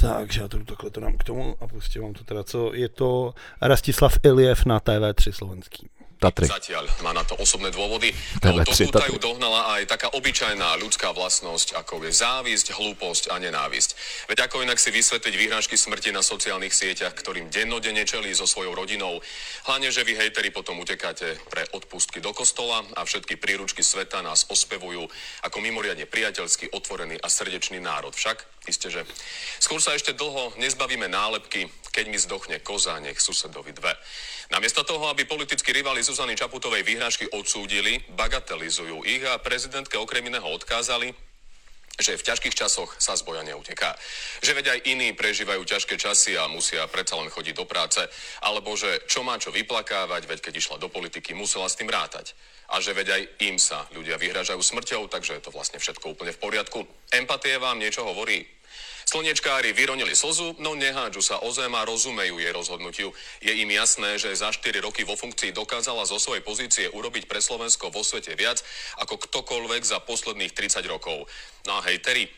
[0.00, 2.88] Takže já to takhle to dám k tomu a pustím vám to teda, co je
[2.88, 5.88] to Rastislav Iliev na TV3 slovenský.
[6.24, 6.48] Tatry.
[6.48, 8.08] Zatiaľ má na to osobné dôvody.
[8.40, 13.90] No, to Tutajú dohnala aj taká obyčajná ľudská vlastnosť, ako je závisť, hlúposť a nenávisť.
[14.32, 18.72] Veď ako inak si vysvetliť výhražky smrti na sociálnych sieťach, ktorým dennodenne čelí so svojou
[18.72, 19.20] rodinou.
[19.68, 24.48] Hlavne, že vy hejteri potom utekáte pre odpustky do kostola a všetky príručky sveta nás
[24.48, 25.04] ospevujú
[25.44, 28.16] ako mimoriadne priateľský, otvorený a srdečný národ.
[28.16, 29.04] Však, isté, že
[29.60, 33.92] skôr sa ešte dlho nezbavíme nálepky, keď mi zdochne koza, nech susedovi dve.
[34.52, 40.44] Namiesto toho, aby politickí rivali Zuzany Čaputovej výhražky odsúdili, bagatelizujú ich a prezidentka okrem iného
[40.44, 41.16] odkázali,
[41.94, 43.94] že v ťažkých časoch sa z boja neuteká.
[44.42, 48.02] Že veď aj iní prežívajú ťažké časy a musia predsa len chodiť do práce.
[48.42, 52.34] Alebo že čo má čo vyplakávať, veď keď išla do politiky, musela s tým rátať.
[52.74, 56.34] A že veď aj im sa ľudia vyhražajú smrťou, takže je to vlastne všetko úplne
[56.34, 56.82] v poriadku.
[57.14, 58.42] Empatie vám niečo hovorí?
[59.04, 63.12] Slnečkári vyronili slzu, no nehádžu sa o zem a rozumejú jej rozhodnutiu.
[63.44, 67.38] Je im jasné, že za 4 roky vo funkcii dokázala zo svojej pozície urobiť pre
[67.38, 68.64] Slovensko vo svete viac
[69.00, 71.28] ako ktokoľvek za posledných 30 rokov.
[71.68, 72.28] No a hejteri,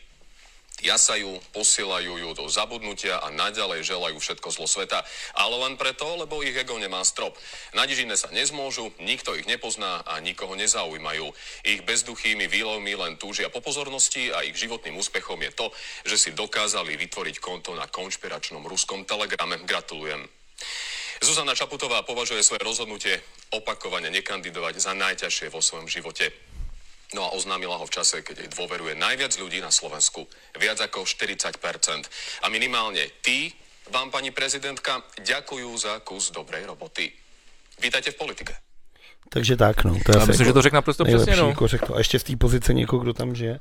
[0.81, 5.01] jasajú, posielajú ju do zabudnutia a naďalej želajú všetko zlo sveta.
[5.33, 7.33] Ale len preto, lebo ich ego nemá strop.
[7.73, 11.33] Na nič iné sa nezmôžu, nikto ich nepozná a nikoho nezaujímajú.
[11.65, 15.67] Ich bezduchými výlovmi len túžia po pozornosti a ich životným úspechom je to,
[16.05, 19.57] že si dokázali vytvoriť konto na konšpiračnom ruskom telegrame.
[19.65, 20.25] Gratulujem.
[21.17, 23.17] Zuzana Čaputová považuje svoje rozhodnutie
[23.49, 26.46] opakovane nekandidovať za najťažšie vo svojom živote.
[27.15, 30.27] No a oznámila ho v čase, keď jej dôveruje najviac ľudí na Slovensku.
[30.59, 31.55] Viac ako 40%.
[32.43, 33.55] A minimálne tí
[33.91, 37.07] vám, pani prezidentka, ďakujú za kus dobrej roboty.
[37.79, 38.53] Vítajte v politike.
[39.29, 39.97] Takže tak, no.
[40.05, 41.49] To Já myslím, jako že to řekl naprosto přesně, no.
[41.49, 41.95] Jako řekl to.
[41.95, 43.59] A ještě v té pozici někoho, kdo tam žije.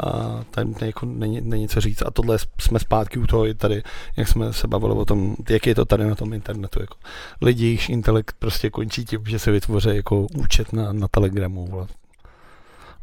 [0.00, 0.10] A
[0.50, 2.02] tam jako není, není co říct.
[2.02, 3.82] A tohle jsme zpátky u toho i tady,
[4.16, 6.80] jak jsme se bavili o tom, jak je to tady na tom internetu.
[6.80, 6.96] Jako.
[7.42, 11.66] Lidi, jejichž intelekt prostě končí tím, že se vytvoří jako účet na, na Telegramu.
[11.66, 11.86] Vole.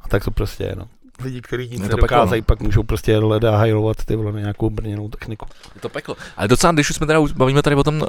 [0.06, 0.88] A tak to prostě je, no.
[1.24, 2.46] Lidi, kteří nic nedokázají, no.
[2.46, 5.46] pak můžou prostě leda hajlovat ty vole nějakou brněnou techniku.
[5.76, 6.16] Je to peklo.
[6.38, 8.08] Ale docela, když už jsme teda bavíme tady o tom, uh,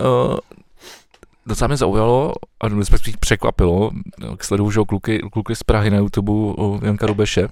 [1.46, 3.90] docela mě zaujalo a mě spíš překvapilo,
[4.30, 7.48] jak sleduju že kluky, kluky z Prahy na YouTube u Janka Rubeše,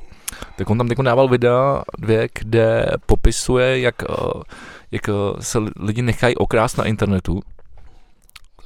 [0.57, 4.43] tak on tam jako dával videa dvě, kde popisuje, jak, uh,
[4.91, 5.03] jak
[5.41, 7.43] se lidi nechají okrást na internetu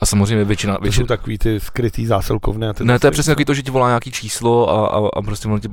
[0.00, 0.78] a samozřejmě většina...
[0.82, 1.06] většina...
[1.06, 2.74] To jsou takový ty skrytý zásilkovné.
[2.74, 5.22] Ty ne, to je přesně takový to, že ti volá nějaký číslo a, a, a
[5.22, 5.68] prostě tě,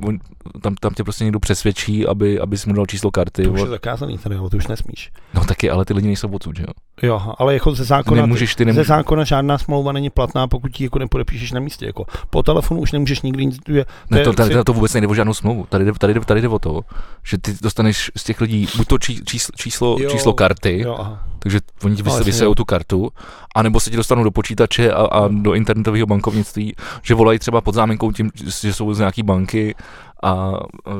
[0.62, 3.42] tam, tam tě prostě někdo přesvědčí, aby, aby mu dal číslo karty.
[3.42, 5.12] To už je zakázaný tady, ale to už nesmíš.
[5.34, 6.72] No taky, ale ty lidi nejsou odsud, že jo?
[7.02, 8.86] Jo, ale jako ze zákona, nemůžeš, ty nemůžeš.
[8.86, 11.86] ze zákona žádná smlouva není platná, pokud ti jako nepodepíšeš na místě.
[11.86, 12.04] Jako.
[12.30, 13.58] Po telefonu už nemůžeš nikdy nic.
[13.68, 15.66] Je, ne, to, tady, to vůbec nejde o žádnou smlouvu.
[15.68, 16.80] Tady, tady, tady, tady jde o to,
[17.24, 21.35] že ty dostaneš z těch lidí buď to číslo, číslo, jo, číslo karty, jo, aha
[21.46, 23.10] takže oni ti vysejou tu kartu,
[23.54, 27.74] anebo se ti dostanou do počítače a, a do internetového bankovnictví, že volají třeba pod
[27.74, 28.30] záminkou tím,
[28.62, 29.74] že jsou z nějaký banky
[30.22, 30.52] a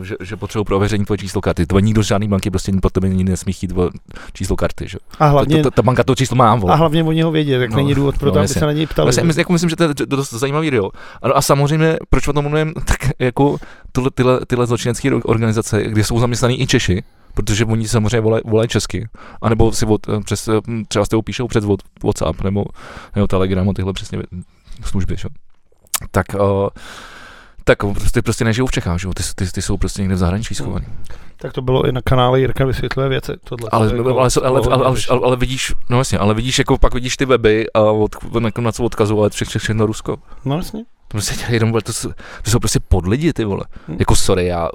[0.02, 1.66] že, že potřebují pro ověření tvoje číslo karty.
[1.66, 3.72] To nikdo z žádný banky prostě pod tebe nikdy nesmí chtít
[4.32, 4.88] číslo karty.
[4.88, 4.98] Že?
[5.18, 6.54] A hlavně, ta, ta, ta, banka to číslo má.
[6.54, 6.72] Vole.
[6.72, 8.72] A hlavně oni ho vědí, tak no, není důvod pro to, no, aby se na
[8.72, 9.04] něj ptali.
[9.04, 10.90] Vlastně, jako myslím, že to je dost zajímavý video.
[11.22, 13.56] A, a samozřejmě, proč o tom mluvím, tak jako
[13.92, 17.02] tyhle, tyhle, tyhle zločinecké organizace, kde jsou zaměstnaní i Češi,
[17.36, 19.08] protože oni samozřejmě volají, volaj česky,
[19.42, 21.64] anebo si od, eh, přes, eh, třeba s tebou píšou přes
[22.04, 22.64] WhatsApp nebo,
[23.14, 24.18] nebo Telegram, tyhle přesně
[24.84, 25.28] služby, že?
[26.10, 26.68] tak uh,
[27.64, 29.08] tak prostě, prostě nežijou v Čechách, že?
[29.14, 30.64] Ty, ty, ty, jsou prostě někde v zahraničí hmm.
[30.64, 30.86] schovaní.
[31.36, 33.32] Tak to bylo i na kanále Jirka vysvětluje věci.
[33.44, 36.58] Tohle ale, ale, jako ale, ale, ale, ale, ale, ale, vidíš, no jasně, ale vidíš,
[36.58, 38.10] jako pak vidíš ty weby a od,
[38.58, 40.16] na co odkazovat všechno, všechno Rusko.
[40.44, 40.84] No jasně.
[41.16, 42.08] To, prostě, jenom, to, jsou,
[42.42, 43.64] to jsou prostě podlidi, ty vole.
[43.88, 43.96] Hmm.
[43.98, 44.68] Jako sorry, já,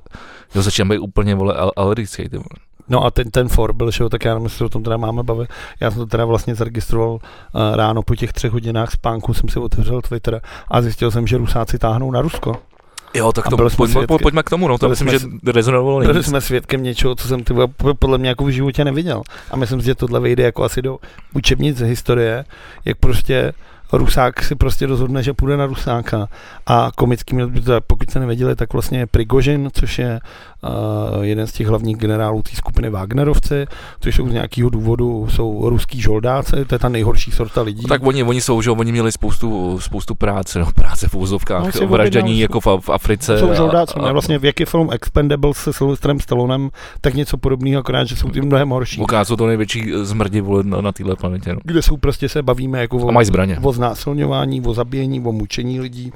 [0.55, 2.71] já začínám být úplně, vole, alergický, ty vole.
[2.89, 5.23] No a ten, ten for byl, že tak já nevím, jestli o tom teda máme
[5.23, 5.49] bavit.
[5.79, 7.19] Já jsem to teda vlastně zaregistroval uh,
[7.75, 11.79] ráno po těch třech hodinách spánku, jsem si otevřel Twitter a zjistil jsem, že Rusáci
[11.79, 12.55] táhnou na Rusko.
[13.13, 16.13] Jo, tak to pojďme, svědky, pojďme k tomu, no, to myslím, jsme, že rezonovalo nejvíc.
[16.13, 17.53] Byli jsme svědkem něčeho, co jsem ty,
[17.99, 19.21] podle mě jako v životě neviděl.
[19.51, 20.97] A myslím že tohle vyjde jako asi do
[21.33, 22.45] učebnic historie,
[22.85, 23.53] jak prostě
[23.93, 26.27] Rusák si prostě rozhodne, že půjde na Rusáka.
[26.67, 27.37] A komický,
[27.87, 30.19] pokud se nevěděli, tak vlastně Prigožin, což je
[30.63, 33.65] uh, jeden z těch hlavních generálů té skupiny Wagnerovci,
[33.99, 37.81] což jsou z nějakého důvodu jsou ruský žoldáci, to je ta nejhorší sorta lidí.
[37.81, 41.75] No, tak oni, oni jsou, že oni měli spoustu, spoustu práce, no, práce v úzovkách,
[41.81, 43.39] no, vraždění jako v, v Africe.
[43.39, 46.69] Jsou žoldáci, a, a, vlastně v jaký film Expendables se Sylvestrem Stallonem,
[47.01, 49.01] tak něco podobného, akorát, že jsou tím mnohem horší.
[49.23, 51.53] Jsou to největší zmrdi vole, na, na téhle planetě.
[51.53, 51.59] No.
[51.63, 53.57] Kde jsou prostě se bavíme jako o, a mají zbraně.
[53.61, 56.13] o znásilňování, o zabíjení, o mučení lidí.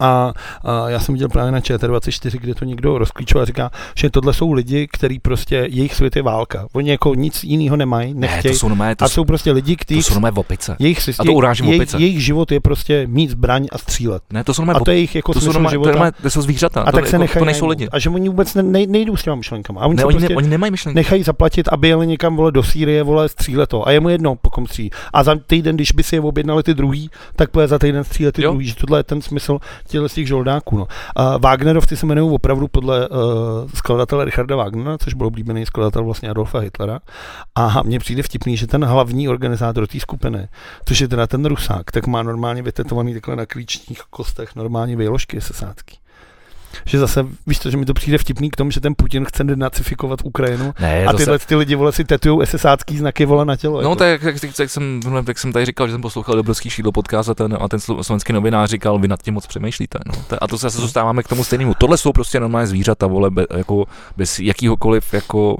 [0.00, 0.32] A,
[0.64, 4.34] a já jsem viděl právě na ČT24, kde to někdo rozklíčoval a říká, že tohle
[4.34, 6.66] jsou lidi, kteří prostě, jejich svět je válka.
[6.72, 8.42] Oni jako nic jiného nemají, nechtějí.
[8.44, 10.00] Ne, to jsou nomé, to a jsou prostě lidi, kteří...
[10.00, 10.76] To jsou nomé opice.
[10.78, 11.98] Jejich, a to urážím jejich, opice.
[11.98, 14.22] Jejich život je prostě mít zbraň a střílet.
[14.32, 15.92] Ne, to jsou nomé, a to je jejich jako to jsou nomé, života.
[15.92, 17.88] To, nomé, to jsou zvířata, a to, tak se jako, nechají, to nejsou lidi.
[17.88, 19.80] A že oni vůbec ne, ne, nejdou s těma myšlenkama.
[19.80, 20.96] A oni, ne, oni, prostě ne, oni nemají myšlenky.
[20.96, 23.88] Nechají zaplatit, aby jeli někam vole do Sýrie, vole střílet to.
[23.88, 24.90] A je mu jedno, po kom stří.
[25.12, 28.32] A za týden, když by si je objednali ty druhý, tak bude za týden střílet
[28.34, 28.66] ty druhý.
[28.66, 30.76] Že tohle je ten smysl těchto těch žoldáků.
[30.76, 30.82] No.
[30.84, 33.16] Uh, Wagnerovci se jmenují opravdu podle uh,
[33.74, 37.00] skladatele Richarda Wagnera, což byl oblíbený skladatel vlastně Adolfa Hitlera.
[37.54, 40.48] A mně přijde vtipný, že ten hlavní organizátor té skupiny,
[40.84, 45.40] což je teda ten Rusák, tak má normálně vytetovaný takhle na klíčních kostech normálně výložky
[45.40, 45.96] sesátky
[46.84, 49.44] že zase, víš to, že mi to přijde vtipný k tomu, že ten Putin chce
[49.44, 51.46] denacifikovat Ukrajinu ne, a tyhle zase...
[51.46, 53.82] ty lidi vole si tetujou SSácký znaky vole na tělo.
[53.82, 53.96] No jako.
[53.96, 57.28] tak, jak, jak, jak, jsem, jak jsem tady říkal, že jsem poslouchal Dobrovský šídlo podcast
[57.28, 59.98] a ten, a ten slovenský novinář říkal, vy nad tím moc přemýšlíte.
[60.06, 60.12] No.
[60.40, 61.74] A to se zase dostáváme k tomu stejnému.
[61.74, 63.84] Tohle jsou prostě normálně zvířata, vole, be, jako
[64.16, 65.56] bez jakýhokoliv jako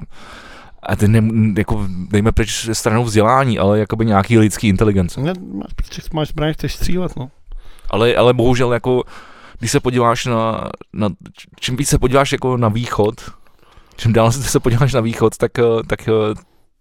[0.83, 1.21] a ty ne,
[1.57, 5.21] jako, dejme pryč stranou vzdělání, ale jakoby nějaký lidský inteligence.
[5.21, 7.29] Ne, máš, máš zbraně, chceš střílet, no.
[7.89, 9.03] Ale, ale bohužel jako,
[9.59, 11.09] když se podíváš na, na,
[11.59, 13.31] čím víc se podíváš jako na východ,
[13.95, 15.51] čím dál se podíváš na východ, tak,
[15.87, 16.09] tak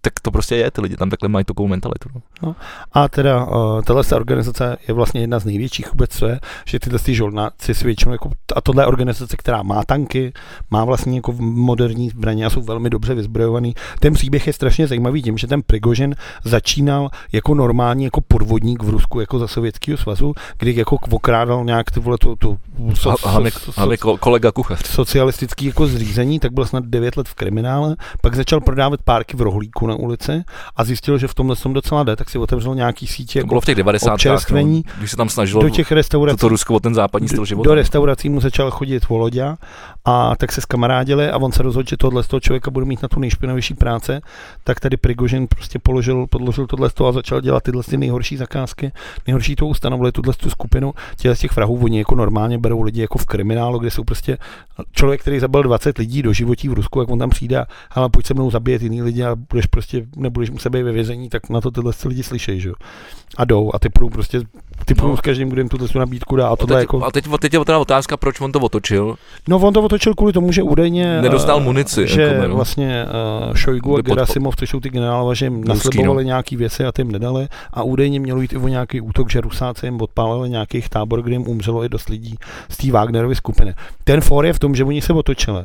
[0.09, 2.09] tak to prostě je, ty lidi tam takhle mají takovou mentalitu.
[2.15, 2.21] No.
[2.43, 2.57] No.
[2.93, 6.99] A teda uh, tahle organizace je vlastně jedna z největších vůbec, co je, že tyhle
[6.99, 10.33] ty žolnáci si většinou, jako, a tohle je organizace, která má tanky,
[10.71, 13.75] má vlastně jako moderní zbraně a jsou velmi dobře vyzbrojovaný.
[14.01, 18.89] Ten příběh je strašně zajímavý tím, že ten Prigožin začínal jako normální jako podvodník v
[18.89, 22.59] Rusku, jako za Sovětského svazu, kdy jako okrádal nějak ty vole tu, tu
[22.95, 24.87] so, hlavně, so, hlavně kolega kuchař.
[24.87, 29.41] Socialistický jako zřízení, tak byl snad 9 let v kriminále, pak začal prodávat párky v
[29.41, 30.45] rohlíku na ulici
[30.77, 33.41] a zjistil, že v tomhle jsem docela jde, tak si otevřel nějaký sítě.
[33.41, 34.19] To bylo v těch 90.
[34.51, 37.69] No, když se tam snažilo do těch restaurací, to Rusko ten západní styl života.
[37.69, 39.57] Do restaurací mu začal chodit Volodia
[40.09, 43.03] a tak se skamarádili a on se rozhodl, že tohle z toho člověka bude mít
[43.03, 44.21] na tu nejšpinavější práce,
[44.65, 48.93] tak tady Prigožin prostě položil, podložil tohle a začal dělat tyhle ty nejhorší zakázky.
[49.27, 53.01] Nejhorší to ustanovili tuhle tu skupinu těch z těch vrahů, oni jako normálně berou lidi
[53.01, 54.39] jako v kriminálu, kde jsou prostě
[54.93, 58.27] člověk, který zabil 20 lidí do životí v Rusku, jak on tam přijde, ale pojď
[58.27, 61.61] se mnou zabít jiný lidi a budeš prostě, nebudeš muset být ve vězení, tak na
[61.61, 62.75] to tyhle lidi slyšejí, že jo.
[63.37, 64.41] A jdou a ty půjdou prostě,
[64.85, 65.17] ty no.
[65.17, 66.49] s každým, kdo jim tuhle nabídku dá.
[66.49, 67.05] A, a, teď, jako...
[67.05, 69.17] a teď, teď, je teda otázka, proč on to otočil.
[69.49, 71.23] No on to otočil kvůli tomu, že údajně...
[71.23, 72.07] Nedostal munici.
[72.07, 73.07] Že jako, vlastně
[73.49, 76.27] uh, Šojgu a Gerasimov, což jsou ty generálové, že jim naslibovali no.
[76.27, 77.49] nějaký věci a ty jim nedali.
[77.73, 81.35] A údajně mělo jít i o nějaký útok, že Rusáci jim odpálili nějakých tábor, kde
[81.35, 82.35] jim umřelo i dost lidí
[82.69, 83.75] z té Wagnerovy skupiny.
[84.05, 85.65] Ten for je v tom, že oni se otočili.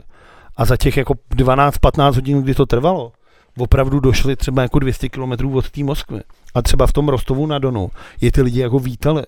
[0.57, 3.11] A za těch jako 12-15 hodin, kdy to trvalo,
[3.57, 6.21] opravdu došli třeba jako 200 km od té Moskvy.
[6.53, 7.89] A třeba v tom Rostovu na Donu
[8.21, 9.23] je ty lidi jako vítali.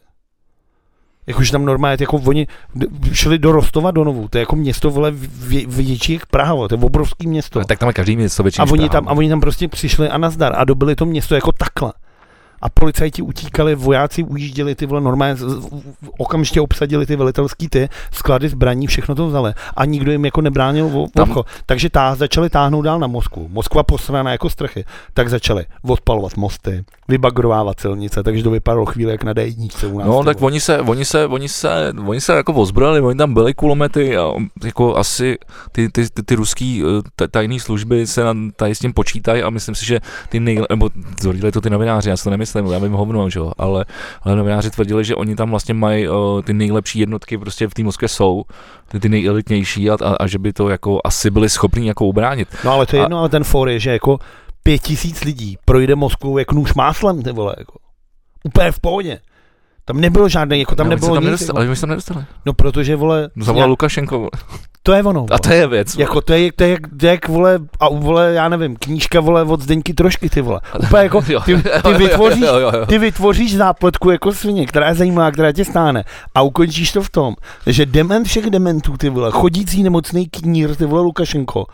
[1.28, 2.48] Jakože tam normálně, jako oni
[3.12, 5.12] šli do Rostova do Novu, to je jako město vole
[5.68, 7.60] větší jak Praha, to je obrovský město.
[7.60, 10.10] Ale tak tam je každý město větší a oni, tam, a oni tam prostě přišli
[10.10, 11.94] a nazdar a dobili to město jako takhle
[12.62, 15.36] a policajti utíkali, vojáci ujížděli, ty vole normálně
[16.18, 20.90] okamžitě obsadili ty velitelský ty sklady zbraní, všechno to vzali a nikdo jim jako nebránil
[20.90, 21.08] v.
[21.66, 23.48] Takže tá, začali táhnout dál na Moskvu.
[23.50, 24.86] Moskva posraná jako strachy.
[25.14, 29.54] Tak začali odpalovat mosty, vybagrovávat silnice, takže to vypadalo chvíli jak na d
[29.88, 30.08] u nás.
[30.08, 33.54] No, tak oni se, oni se, oni se, oni se jako ozbrojili, oni tam byli
[33.54, 34.34] kulomety a
[34.64, 35.38] jako asi
[35.72, 36.84] ty, ty, ty, ty ruský
[37.22, 38.24] eh, tajné služby se
[38.56, 40.00] tady s tím počítají a myslím si, že
[40.30, 40.90] ty nej, nebo
[41.54, 43.86] to ty novináři, já si to nemyslím, myslím, já vím hovno, že jo, ale,
[44.22, 47.84] ale novináři tvrdili, že oni tam vlastně mají uh, ty nejlepší jednotky prostě v té
[47.84, 48.44] Moskvě jsou,
[48.88, 52.48] ty, ty nejelitnější a, a, a, že by to jako asi byli schopni jako ubránit.
[52.64, 54.20] No ale to je jedno, ale ten for je, že jako
[54.64, 57.80] pět tisíc lidí projde Moskvou jak nůž máslem, ty vole, jako.
[58.44, 59.20] Úplně v pohodě.
[59.86, 61.26] Tam nebylo žádný, jako tam no, nebylo tam nic.
[61.26, 61.58] Nedostali, jako.
[61.58, 62.26] ale my jsme tam nedostali.
[62.46, 63.30] No protože, vole...
[63.36, 64.30] No, zavolal Lukašenko.
[64.86, 65.20] To je ono.
[65.26, 65.36] Vole.
[65.36, 65.98] A to je věc.
[65.98, 69.44] Jako to je, to je, to je jak, vole, a vole, já nevím, knížka, vole,
[69.44, 70.62] od Zdeňky trošky, ty vole.
[70.84, 71.36] Úplně jako, ty,
[71.84, 72.46] ty, vytvoříš,
[72.88, 76.04] ty vytvoříš zápletku jako svině, která je zajímavá, která tě stáne
[76.36, 77.36] a ukončíš to v tom,
[77.68, 81.66] že dement všech dementů, ty vole, chodící nemocný knír, ty vole, Lukašenko,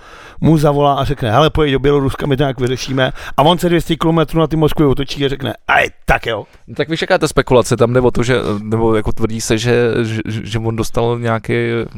[0.41, 3.69] mu zavolá a řekne, hele, pojď do Běloruska, my to nějak vyřešíme a on se
[3.69, 6.45] 200 km na ty Moskvy otočí a řekne, aj, tak jo.
[6.75, 10.21] Tak víš, jaká ta spekulace, tam nebo to, že, nebo jako tvrdí se, že, že,
[10.25, 11.53] že on dostal nějaký,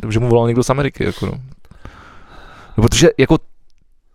[0.10, 1.32] že mu volal někdo z Ameriky, jako no.
[2.78, 3.38] No, protože jako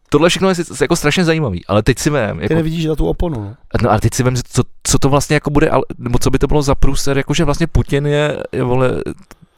[0.08, 2.18] tohle všechno je jako strašně zajímavý, ale teď si vím.
[2.18, 3.40] Jako, Ty nevidíš na tu oponu.
[3.40, 3.54] No.
[3.82, 6.46] no ale teď si vím, co, co to vlastně jako bude, nebo co by to
[6.46, 9.02] bylo za průser, jakože vlastně Putin je, je vole,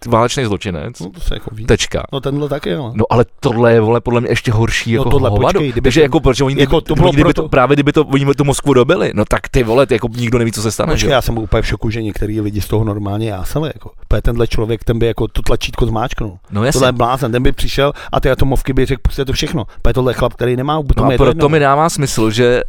[0.06, 1.00] válečný zločinec.
[1.00, 1.66] No to se jako ví.
[1.66, 2.02] Tečka.
[2.12, 2.92] No tenhle taky, jo.
[2.94, 5.58] No ale tohle je, vole, podle mě ještě horší no, jako tohle, hovado.
[5.58, 7.42] Počkej, kdyby Takže to, jako, protože oni, jako to bylo kdyby proto...
[7.42, 10.38] to, právě kdyby to, oni tu Moskvu dobili, no tak ty vole, ty, jako nikdo
[10.38, 10.92] neví, co se stane.
[10.92, 13.90] Počkej, já jsem byl úplně v šoku, že některý lidi z toho normálně jásali, jako.
[14.08, 16.38] Protože tenhle člověk, ten by jako to tlačítko zmáčknul.
[16.50, 16.78] No jasně.
[16.78, 19.64] Tohle je blázen, ten by přišel a ty atomovky by řekl, to všechno.
[19.82, 22.62] Protože tohle je chlap, který nemá no a proto mi dává smysl, že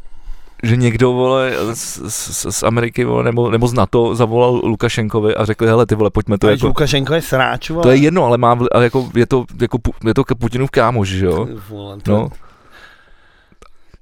[0.63, 5.45] že někdo vole z, z, z Ameriky vole, nebo, nebo z NATO zavolal Lukašenkovi a
[5.45, 6.49] řekl, hele ty vole, pojďme to.
[6.49, 7.83] jako, Lukašenko je sráč, vole.
[7.83, 11.25] To je jedno, ale má, ale jako, je to, jako, je to Putinův kámoš, že
[11.25, 11.47] jo?
[11.69, 12.11] Vole, to...
[12.11, 12.29] No.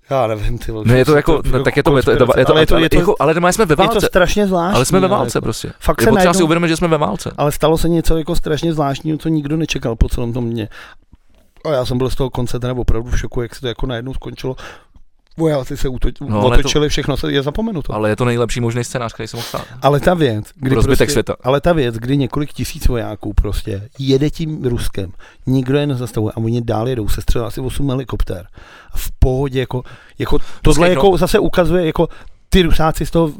[0.10, 0.86] Já nevím, ty vole.
[0.88, 2.62] No je to jako, no, tak je to, je to, je to, je to, ale,
[2.62, 3.97] je to, je to, jako, ale jsme ve válce.
[3.97, 4.76] Je to strašně zvláštní.
[4.76, 5.72] Ale jsme ve válce jako, prostě.
[5.80, 7.32] Fakt je se najednou, si uvědomit, že jsme ve válce.
[7.38, 10.70] Ale stalo se něco jako strašně zvláštního, co nikdo nečekal po celém tom dně.
[11.66, 13.86] A já jsem byl z toho konce teda opravdu v šoku, jak se to jako
[13.86, 14.55] najednou skončilo
[15.39, 17.93] vojáci se utoč, no, otočili, to, všechno se je zapomenuto.
[17.93, 19.65] Ale je to nejlepší možný scénář, který se mohl stát.
[19.81, 21.35] Ale ta věc, kdy prostě, světa.
[21.43, 25.11] ale ta věc, kdy několik tisíc vojáků prostě jede tím Ruskem,
[25.45, 28.47] nikdo je nezastavuje a oni dál jedou, se střelá asi 8 helikoptér.
[28.91, 29.83] A v pohodě, jako,
[30.19, 30.93] jako tohle no.
[30.93, 32.07] jako zase ukazuje, jako
[32.49, 33.31] ty Rusáci z toho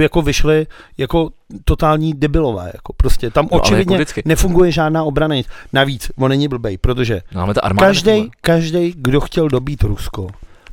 [0.00, 0.66] jako vyšli
[0.98, 1.30] jako
[1.64, 2.70] totální debilové.
[2.74, 5.34] Jako prostě tam no, očividně jako nefunguje žádná obrana.
[5.72, 7.48] Navíc, on není blbej, protože no,
[7.78, 10.28] každý, každý, kdo chtěl dobít Rusko,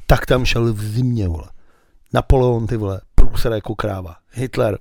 [0.10, 1.49] tak tam šel v zimě, vole.
[2.14, 4.16] Napoleon, ty vole, průser jako kráva.
[4.32, 4.78] Hitler,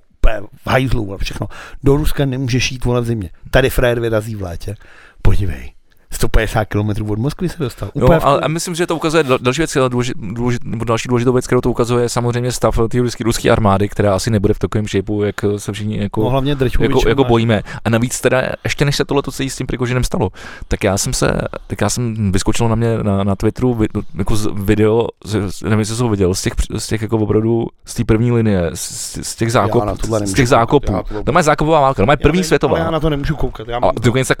[0.63, 1.47] v hajzlu, vole, všechno.
[1.83, 3.29] Do Ruska nemůžeš jít, vole, v zimě.
[3.51, 4.75] Tady Frér vyrazí v létě.
[5.21, 5.71] Podívej,
[6.11, 7.89] 150 km od Moskvy se dostal.
[7.93, 11.47] Úplně no, ale a myslím, že to ukazuje další věc, důležit, důležit, další důležitou věc,
[11.47, 15.23] kterou to ukazuje, je samozřejmě stav té ruské armády, která asi nebude v takovém šejpu,
[15.23, 17.61] jak se všichni jako, no, hlavně jako, jako, bojíme.
[17.85, 20.29] A navíc teda, ještě než se tohle to s tím Prigožinem stalo,
[20.67, 23.79] tak já jsem se, tak já jsem vyskočil na mě na, na Twitteru
[24.17, 27.93] jako z video, z, nevím, jestli jsem viděl, z těch, z těch jako opravdu, z
[27.93, 29.83] té první linie, z, z těch zákop,
[30.25, 30.93] z těch zákopů.
[31.25, 32.77] To má zákopová válka, to má první světová.
[32.77, 33.67] já na to nemůžu koukat.
[33.67, 33.79] Já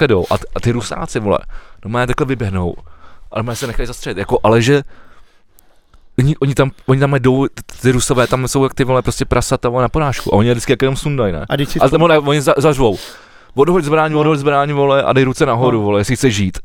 [0.07, 0.25] jdou.
[0.29, 1.37] A, a ty rusáci, vole,
[1.85, 2.75] no má takhle vyběhnou,
[3.31, 4.83] ale má se nechají zastřelit, jako, ale že
[6.19, 7.47] oni, oni, tam, oni tam jdou,
[7.81, 10.73] ty rusové tam jsou jak ty vole prostě prasata na porážku a oni je vždycky
[10.73, 11.45] jak jenom sundají, ne?
[11.49, 12.97] A ale tam oni za, zařvou,
[13.55, 15.83] odhoď zbraň, odhoď zbraň, vole, a dej ruce nahoru, no.
[15.83, 16.59] vole, jestli chceš žít.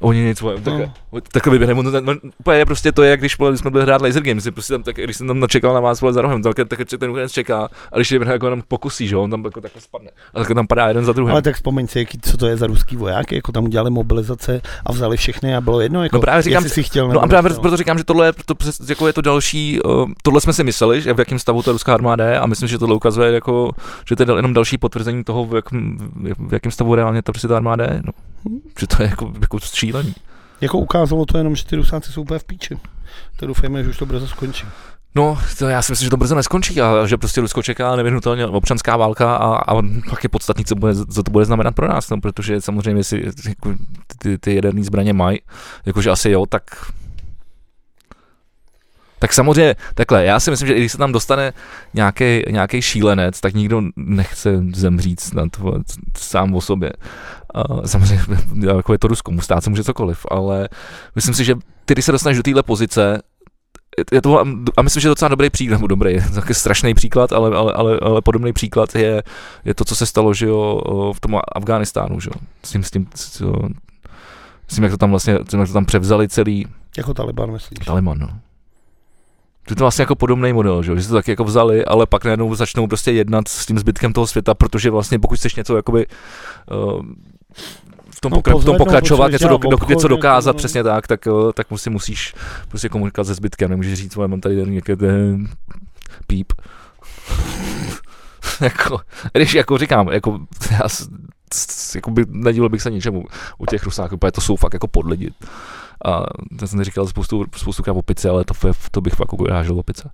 [0.00, 1.20] Oni nic, vole, takhle, no.
[1.32, 4.22] takhle vyběhne, on, on, úplně prostě to je, jak když, vole, jsme byli hrát laser
[4.22, 6.68] games, prostě tam, tak, když jsem tam načekal na vás vole, za rohem, tak, tak,
[6.68, 9.80] tak ten konec čeká, a když je jako jenom pokusí, že on tam jako takhle
[9.80, 11.32] spadne, a tak tam padá jeden za druhým.
[11.32, 14.60] Ale tak vzpomeň si, jaký, co to je za ruský vojáky, jako tam udělali mobilizace
[14.86, 17.50] a vzali všechny a bylo jedno, jako, no právě říkám, si chtěl, no a právě
[17.54, 18.54] proto říkám, že tohle je, to,
[18.88, 21.94] jako je to další, uh, tohle jsme si mysleli, že v jakém stavu ta ruská
[21.94, 23.72] armáda je a myslím, že tohle ukazuje jako,
[24.08, 25.64] že to je jenom další potvrzení toho, v, jak,
[26.38, 28.12] v jakém stavu reálně ta, prostě ta armáda je, no.
[28.78, 30.14] Že to je jako, jako šílený.
[30.60, 32.78] Jako ukázalo to jenom, že ty Rusáci jsou úplně v píči.
[33.36, 34.66] To doufejme, že už to brzo skončí.
[35.14, 38.46] No, to já si myslím, že to brzo neskončí a že prostě Rusko čeká nevyhnutelně
[38.46, 42.10] občanská válka a, a pak je podstatný, co, bude, co to bude znamenat pro nás,
[42.10, 43.74] no, protože samozřejmě si jako,
[44.18, 45.38] ty, ty jaderné zbraně mají,
[45.86, 46.62] jakože asi jo, tak
[49.20, 51.52] tak samozřejmě, takhle, já si myslím, že i když se tam dostane
[52.50, 55.74] nějaký šílenec, tak nikdo nechce zemřít na to
[56.18, 56.92] sám o sobě.
[57.70, 58.22] Uh, samozřejmě,
[58.76, 60.68] jako je to Rusko, mu stát se může cokoliv, ale
[61.14, 61.54] myslím si, že
[61.84, 63.22] ty, když se dostaneš do téhle pozice,
[64.12, 64.44] je to,
[64.76, 67.98] a myslím, že je docela dobrý příklad, nebo dobrý, taky strašný příklad, ale, ale, ale,
[68.02, 69.22] ale podobný příklad je,
[69.64, 70.80] je to, co se stalo, že jo,
[71.12, 75.32] v tom Afghánistánu, že jo, s tím, s tím, s tím, jak to tam vlastně,
[75.32, 76.66] jak to tam převzali celý.
[76.96, 77.78] Jako Taliban, myslíš?
[77.78, 78.28] Taliban, no.
[79.70, 82.54] Je to vlastně jako podobný model, že, že to taky jako vzali, ale pak najednou
[82.54, 87.02] začnou prostě jednat s tím zbytkem toho světa, protože vlastně pokud chceš něco jakoby uh,
[88.10, 90.56] v tom, no, pokra- v tom pokračovat, něco, do, do, něco dokázat, no.
[90.56, 92.34] přesně tak, tak, uh, tak musí, musíš
[92.68, 95.48] prostě komunikovat se zbytkem, nemůžeš říct, mám tady nějaké ten
[96.26, 96.52] píp.
[98.60, 99.00] jako,
[99.32, 100.38] když jako říkám, jako,
[100.70, 100.88] já
[101.94, 103.24] jako by, nedíval bych se ničemu
[103.58, 105.30] u těch rusáků, protože to jsou fakt jako podlidi.
[106.04, 106.22] A
[106.60, 108.54] já jsem říkal spoustu, spoustu krát o pici, ale to,
[108.90, 110.10] to bych fakt urážel o pice.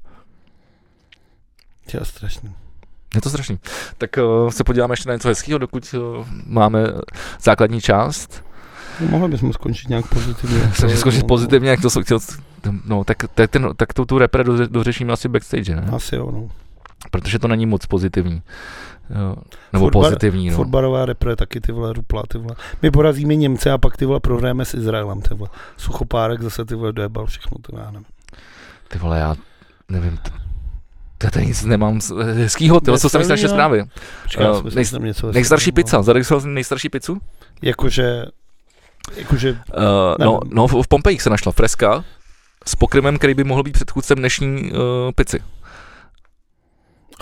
[1.92, 2.54] Je to strašný.
[3.14, 3.58] Je to strašný.
[3.98, 6.86] Tak uh, se podíváme ještě na něco hezkého, dokud uh, máme
[7.40, 8.44] základní část.
[9.00, 10.70] No, mohli bychom skončit nějak pozitivně.
[10.74, 12.18] Jsem skončit no, pozitivně, jak to jsem chtěl,
[12.84, 15.88] no, tak, tak, ten, tak to tu repre dořešíme asi backstage, ne?
[15.92, 16.50] Asi jo, no.
[17.10, 18.42] Protože to není moc pozitivní.
[19.10, 19.36] Jo,
[19.72, 20.56] nebo Fotbar, pozitivní, no.
[20.56, 22.56] Fotbalová repre taky ty vole rupla, ty vole.
[22.82, 25.50] My porazíme Němce a pak ty vole prohráme s Izraelem, ty vole.
[25.76, 28.06] Suchopárek zase ty vole dojebal všechno, to já nevím.
[28.88, 29.34] Ty vole, já
[29.88, 30.30] nevím, to
[31.30, 33.84] tady nic nemám hezkýho, ty co jsem mi strašně zprávy.
[35.32, 37.18] nejstarší pizza, zaregistroval jsem nejstarší pizzu?
[37.62, 38.24] Jakože,
[39.16, 39.56] jakože, uh,
[40.18, 42.04] no, no, v Pompejích se našla freska
[42.66, 44.78] s pokrymem, který by mohl být předchůdcem dnešní uh,
[45.14, 45.42] pici.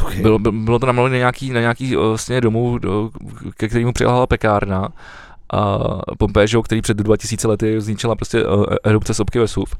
[0.02, 0.22] Okay.
[0.22, 3.10] Bylo, bylo to namalovené na nějaký, na nějaký vlastně domů, do,
[3.56, 4.88] ke kterému přilhala pekárna
[5.52, 5.78] a
[6.18, 9.76] Pompežo, který před 2000 lety zničila prostě uh, erupce sopky Vesuv.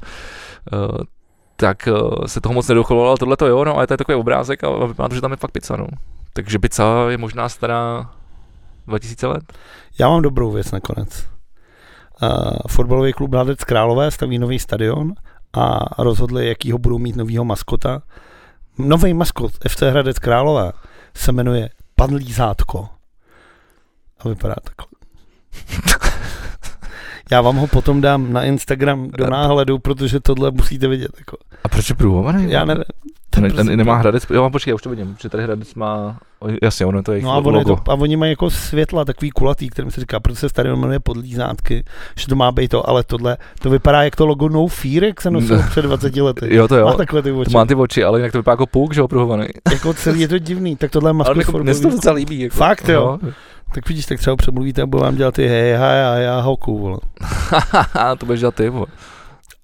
[0.73, 0.97] Uh,
[1.55, 4.15] tak uh, se toho moc nedochovalo, ale tohle to jo, no, a to je takový
[4.15, 5.87] obrázek a vypadá to, že tam je fakt pizza, no.
[6.33, 8.09] Takže pizza je možná stará
[8.87, 9.43] 2000 let.
[9.99, 11.27] Já mám dobrou věc nakonec.
[12.23, 15.13] Uh, fotbalový klub Hradec Králové staví nový stadion
[15.53, 18.01] a rozhodli, jakýho budou mít novýho maskota
[18.77, 20.71] nový maskot FC Hradec Králové
[21.15, 22.89] se jmenuje Pan Lízátko.
[24.19, 24.87] A vypadá takhle.
[27.31, 31.11] Já vám ho potom dám na Instagram do náhledu, protože tohle musíte vidět.
[31.19, 31.37] Jako.
[31.63, 32.51] A proč je průhovaný?
[32.51, 32.83] Já nevím.
[33.35, 36.17] Ten, ten, ten nemá Hradec, jo, počkej, já už to vidím, že tady Hradec má,
[36.61, 39.31] jasně, ono to je no a, ono je to, a oni mají jako světla, takový
[39.31, 41.83] kulatý, kterým se říká, proto se stadion jmenuje podlízátky,
[42.17, 45.21] že to má být to, ale tohle, to vypadá jak to logo No Fear, jak
[45.21, 46.55] se nosilo před 20 lety.
[46.55, 46.85] Jo, to jo.
[46.85, 47.51] Má takhle ty oči.
[47.51, 49.47] To má ty oči, ale jinak to vypadá jako půk, že opruhovaný.
[49.71, 52.39] jako celý je to divný, tak tohle je maskot jako, Mně to docela líbí.
[52.39, 52.55] Jako.
[52.55, 53.19] Fakt jo.
[53.23, 53.29] No.
[53.73, 56.97] Tak vidíš, tak třeba přemluvíte a budu vám dělat ty hej, hej, já hoku, vole.
[58.17, 58.85] to budeš dělat ty, vole.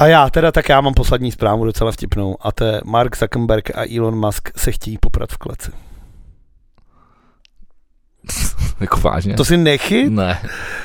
[0.01, 3.77] A já teda, tak já mám poslední zprávu docela vtipnou a to je Mark Zuckerberg
[3.77, 5.71] a Elon Musk se chtějí poprat v kleci.
[8.79, 9.33] Jako vážně?
[9.33, 10.11] To si nechyt?
[10.11, 10.41] Ne.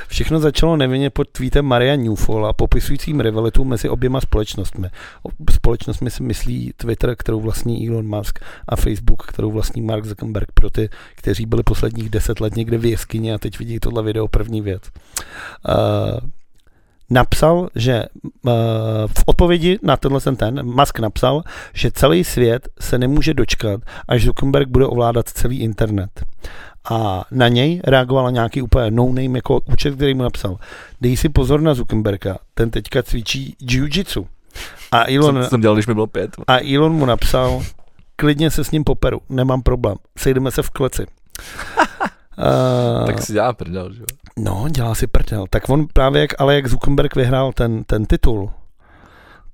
[0.08, 4.88] Všechno začalo nevinně pod tweetem Maria Newfola, popisujícím rivalitu mezi oběma společnostmi.
[5.22, 8.38] O společnostmi si myslí Twitter, kterou vlastní Elon Musk,
[8.68, 12.84] a Facebook, kterou vlastní Mark Zuckerberg, pro ty, kteří byli posledních deset let někde v
[12.84, 14.82] jeskyni a teď vidí tohle video první věc.
[15.68, 16.30] Uh,
[17.10, 18.04] napsal, že
[18.42, 18.52] uh,
[19.18, 21.42] v odpovědi na tenhle ten, Musk napsal,
[21.74, 26.24] že celý svět se nemůže dočkat, až Zuckerberg bude ovládat celý internet.
[26.90, 30.56] A na něj reagovala nějaký úplně no-name jako účet, který mu napsal.
[31.00, 34.26] Dej si pozor na Zuckerberga, ten teďka cvičí jiu-jitsu.
[34.92, 36.30] A Elon, Co jsem dělal, když mi bylo pět?
[36.46, 37.62] A Elon mu napsal,
[38.16, 41.06] klidně se s ním poperu, nemám problém, sejdeme se v kleci.
[42.38, 44.06] uh, tak si dělá prdel, že jo?
[44.38, 45.46] No, dělá si prdel.
[45.50, 48.50] Tak on právě, jak, ale jak Zuckerberg vyhrál ten, ten titul,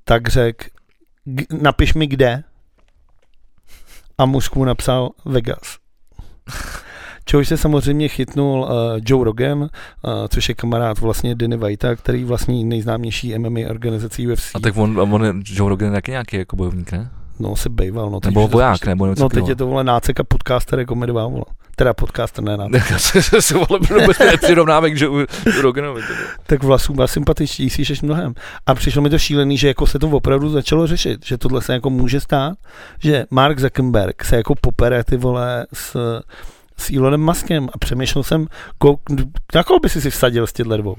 [0.05, 0.65] tak řekl,
[1.61, 2.45] napiš mi kde.
[4.19, 5.79] A mužku mu napsal Vegas.
[7.25, 8.69] Čehož se samozřejmě chytnul uh,
[9.07, 9.69] Joe Rogan, uh,
[10.29, 14.55] což je kamarád vlastně Denny Whitea, který vlastní nejznámější MMA organizací UFC.
[14.55, 17.11] A tak on, on je, Joe Rogan je taky nějaký jako bojovník, ne?
[17.39, 18.11] No, se bejval.
[18.11, 21.27] No, nebo voják, nebo něco No, teď je to vole nácek a podcaster jako medvá,
[21.27, 21.45] vole.
[21.77, 22.57] Teda podcaster, ne.
[22.91, 25.03] Já se, se vole vůbec nepřirovnáme k
[25.61, 26.03] Roganovi.
[26.47, 28.35] tak vlasů má sympatičtější než mnohem.
[28.67, 31.73] A přišlo mi to šílený, že jako se to opravdu začalo řešit, že tohle se
[31.73, 32.55] jako může stát,
[32.99, 36.21] že Mark Zuckerberg se jako popere ty vole s
[36.83, 38.47] s Elonem Muskem a přemýšlel jsem,
[39.55, 40.97] na koho by si si vsadil z těchto dvou.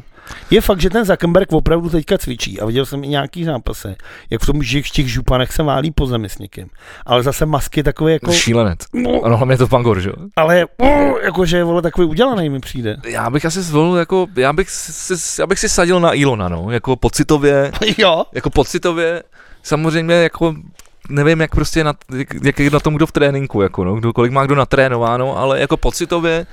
[0.52, 3.96] Je fakt, že ten Zuckerberg opravdu teďka cvičí a viděl jsem i nějaký zápasy,
[4.30, 6.68] jak v tom v těch županech se válí po zemi s někým.
[7.06, 8.32] Ale zase Musk je takový jako...
[8.32, 8.80] Šílenec.
[8.94, 10.16] No, ano, hlavně je to pangor, že jo?
[10.36, 10.88] Ale uh,
[11.24, 12.98] jakože je vole takový udělaný mi přijde.
[13.08, 16.72] Já bych asi zvolil jako, já bych si, já bych si sadil na Ilona, no,
[16.72, 17.72] jako pocitově.
[17.98, 18.24] jo.
[18.34, 19.24] Jako pocitově,
[19.64, 20.56] samozřejmě jako
[21.10, 21.94] nevím, jak prostě na,
[22.44, 25.60] jak, jak na tom kdo v tréninku, jako no, kdo, kolik má kdo natrénováno, ale
[25.60, 26.46] jako pocitově,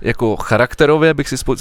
[0.00, 1.56] jako charakterově bych si spo,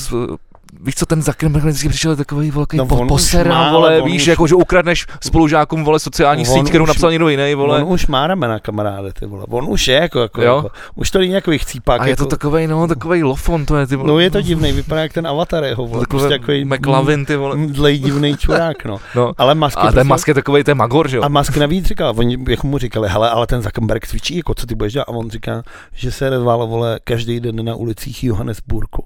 [0.82, 4.28] víš co, ten Zuckerberg vždycky přišel takový velký no, posera, vole, víš, už...
[4.28, 7.84] jako že ukradneš spolužákům, vole, sociální síť, kterou napsal někdo jiný, vole.
[7.84, 10.56] On už má ramena, kamaráde, ty vole, on už je jako, jako, jo?
[10.56, 12.02] jako už to není nějaký chcípák.
[12.02, 12.24] A je jako...
[12.24, 14.08] to takový, no, takový lofon, to je, ty vole.
[14.08, 17.36] No je to divný, vypadá jak ten avatar jeho, vole, takový prostě takový McLavin, ty
[17.36, 17.56] vole.
[17.68, 18.98] Dlej divný čurák, no.
[19.16, 19.34] no.
[19.38, 20.08] Ale Musk a ten prostě...
[20.08, 21.24] Musk je takový, ten magor, že jo.
[21.24, 24.66] A Musk navíc říkal, oni jako mu říkali, hele, ale ten Zuckerberg cvičí, jako co
[24.66, 25.06] ty budeš dělat?
[25.08, 25.64] A on říká,
[25.94, 29.04] že se rezval, vole, každý den na ulicích Johannesburgu.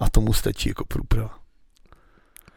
[0.00, 1.38] A tomu stačí jako průprava.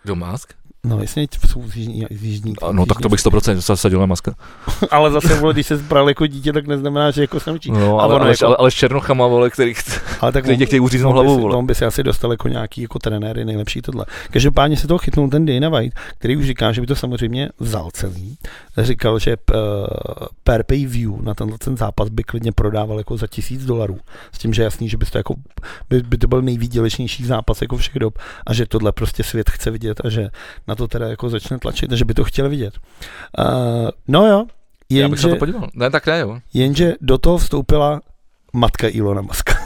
[0.05, 0.53] Do Musk?
[0.87, 4.35] No jasně, jsou z jižní, z jižní No tak to bych 100% zasadil na maska.
[4.91, 7.71] ale zase, vole, když se zbral jako dítě, tak neznamená, že jako se naučí.
[7.71, 8.45] No, ale, ale, jako...
[8.45, 9.73] ale, ale, s černochama, vole, který,
[10.19, 11.55] ale tak který tě chtějí uříznout hlavu, vole.
[11.55, 14.05] On by si asi dostal jako nějaký jako trenéry, nejlepší tohle.
[14.31, 17.89] Každopádně se toho chytnul ten Dana White, který už říká, že by to samozřejmě vzal
[17.93, 18.37] celý.
[18.77, 19.57] Říkal, že uh,
[20.43, 23.99] per pay view na tenhle ten zápas by klidně prodával jako za tisíc dolarů.
[24.31, 25.35] S tím, že jasný, že by to, jako,
[25.89, 29.71] by, by to byl nejvýdělečnější zápas jako všech dob a že tohle prostě svět chce
[29.71, 30.29] vidět a že
[30.67, 32.73] na to teda jako začne tlačit, že by to chtěl vidět.
[33.39, 34.45] Uh, no jo,
[34.89, 35.69] jenže, Já bych se to podíval.
[35.73, 36.39] Ne, tak ne, jo.
[36.53, 38.01] Jenže do toho vstoupila
[38.53, 39.53] matka Ilona Maska.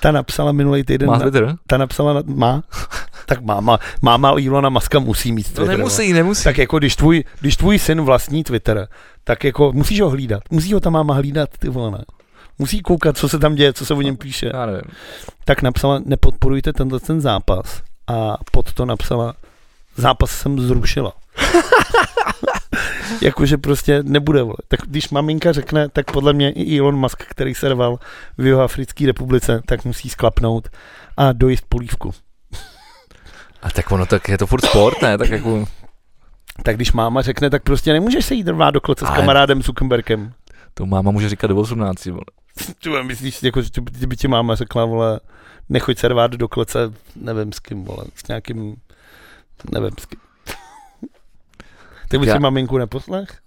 [0.00, 1.08] ta napsala minulý týden.
[1.08, 1.56] Má Twitter?
[1.66, 2.62] Ta napsala, má,
[3.26, 5.66] tak máma, máma Ilona Maska musí mít Twitter.
[5.66, 6.44] No nemusí, nemusí.
[6.44, 8.88] Tak jako když tvůj, když tvůj syn vlastní Twitter,
[9.24, 10.42] tak jako musíš ho hlídat.
[10.50, 12.04] Musí ho ta máma hlídat, ty vole.
[12.58, 14.50] Musí koukat, co se tam děje, co se o něm píše.
[14.54, 14.82] Já nevím.
[15.44, 19.34] Tak napsala, nepodporujte tenhle ten zápas a pod to napsala,
[19.96, 21.12] zápas jsem zrušila.
[23.22, 24.56] Jakože prostě nebude, vole.
[24.68, 27.98] Tak když maminka řekne, tak podle mě i Elon Musk, který se rval
[28.38, 30.68] v Jihoafrické republice, tak musí sklapnout
[31.16, 32.14] a dojist polívku.
[33.62, 35.18] A tak ono, tak je to furt sport, ne?
[35.18, 35.66] Tak jako...
[36.62, 39.16] Tak když máma řekne, tak prostě nemůžeš se jít rvát do klece Ale...
[39.16, 40.32] s kamarádem Zuckerbergem.
[40.74, 42.24] To máma může říkat do 18, vole.
[42.82, 43.62] Ty myslíš, jako,
[43.98, 45.20] že by ti máma řekla, vole,
[45.68, 48.76] nechoď se rvát do klece, nevím s kým, vole, s nějakým,
[49.72, 50.20] nevím s kým.
[52.08, 52.34] Ty bys já...
[52.34, 53.40] si maminku neposlech?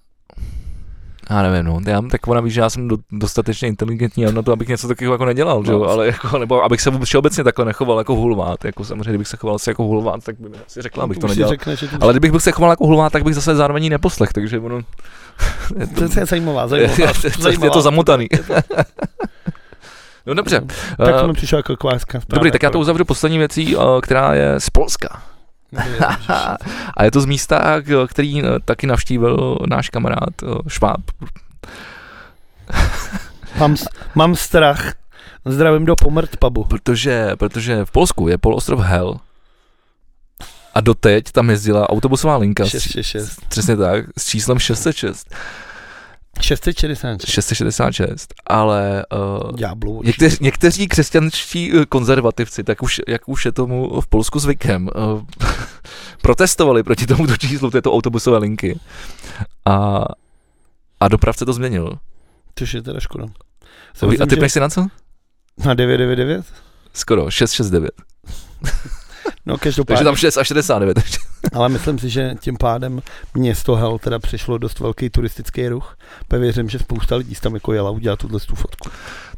[1.30, 1.80] Já nevím, no.
[1.88, 5.14] Já, tak ona ví, že já jsem do, dostatečně inteligentní na to, abych něco takového
[5.14, 5.80] jako nedělal, že jo?
[5.80, 5.86] No.
[5.86, 8.66] ale jako, nebo abych se všeobecně takhle nechoval jako hulvát.
[8.66, 11.28] Jako samozřejmě, kdybych se choval asi jako hulvát, tak by mi asi řekla, abych to
[11.28, 11.50] nedělal.
[11.50, 14.82] Řekne, že ale kdybych se choval jako hulvát, tak bych zase zároveň neposlech, takže ono...
[15.96, 17.66] to, je zajímavá, zajímavá, zajímavá.
[17.66, 18.28] je to zamotaný.
[20.26, 20.62] No dobře.
[20.98, 24.60] Tak to mi přišla jako kváská Dobrý, tak já to uzavřu poslední věcí, která je
[24.60, 25.22] z Polska.
[26.98, 31.02] a je to z místa, který eh, taky navštívil náš kamarád eh, Šváb.
[33.60, 33.76] mám,
[34.16, 34.94] mám strach.
[35.46, 36.64] Zdravím do Pomrt pubu.
[36.64, 39.20] Protože, protože v Polsku je polostrov Hell
[40.74, 42.66] a doteď tam jezdila autobusová linka.
[42.66, 43.30] 666.
[43.30, 45.36] S, přesně tak, s číslem 606.
[46.42, 47.32] 666.
[47.32, 49.06] 666, ale
[49.46, 54.40] uh, Ďáblu, někteř, někteří křesťanští eh, konzervativci, tak už, jak už je tomu v Polsku
[54.40, 55.22] zvykem, uh,
[56.22, 58.80] protestovali proti tomuto číslu této autobusové linky
[59.66, 60.06] a,
[61.00, 62.00] a dopravce to změnil.
[62.56, 63.26] Což je teda škoda.
[64.22, 64.50] a ty že...
[64.50, 64.88] si na co?
[65.66, 66.46] Na 999?
[66.94, 67.92] Skoro, 669.
[69.46, 69.96] No, každopádně.
[69.96, 70.98] Takže tam 6 a 69.
[71.54, 73.02] Ale myslím si, že tím pádem
[73.34, 75.98] město Hel teda přešlo dost velký turistický ruch.
[76.28, 78.90] Pevně věřím, že spousta lidí tam jako jela udělat tuhle tu fotku.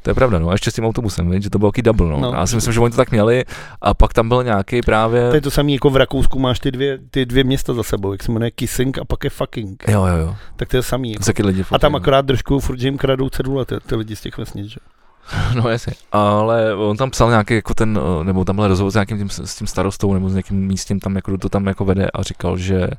[0.02, 2.08] To je pravda, no a ještě s tím autobusem, víc, že to byl velký double,
[2.08, 2.20] no.
[2.20, 2.34] no.
[2.34, 3.44] Já si myslím, že oni to tak měli
[3.82, 5.30] a pak tam byl nějaký právě...
[5.30, 8.12] To je to samé jako v Rakousku máš ty dvě, ty dvě města za sebou,
[8.12, 9.84] jak se jmenuje Kissing a pak je fucking.
[9.88, 10.36] Jo, jo, jo.
[10.56, 11.12] Tak to je samý.
[11.12, 11.48] Jako.
[11.48, 11.98] Lidi a tam no.
[11.98, 14.80] akorát držku furt, že jim kradou cedule ty, ty lidi z těch vesnic, že?
[15.56, 18.96] No jasně, ale on tam psal nějaký jako ten, eh, nebo tam byl rozhovor s
[18.96, 22.10] nějakým tím, s tím starostou nebo s nějakým místem tam, jako to tam jako vede
[22.14, 22.90] a říkal, že,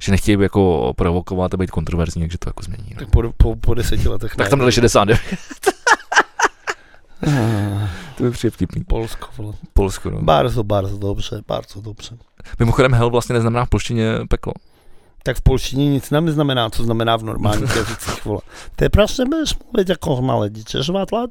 [0.00, 2.90] že nechtějí jako provokovat a být kontroverzní, takže to jako změní.
[2.94, 2.98] No.
[2.98, 4.36] Tak po, po, po deseti letech.
[4.36, 5.20] Tak tam dali 69.
[8.16, 8.84] to by přijde vtipný.
[8.84, 9.52] Polsko, vole.
[9.72, 10.22] Polsko, no.
[10.22, 12.16] Bardzo, bardzo dobře, bardzo dobře.
[12.58, 14.52] Mimochodem hell vlastně neznamená v polštině peklo
[15.22, 18.24] tak v polštině nic neznamená, co znamená v normálních jazycích.
[18.24, 18.40] Vole.
[18.76, 21.26] Ty prostě budeš mluvit jako malé dítě, žvat a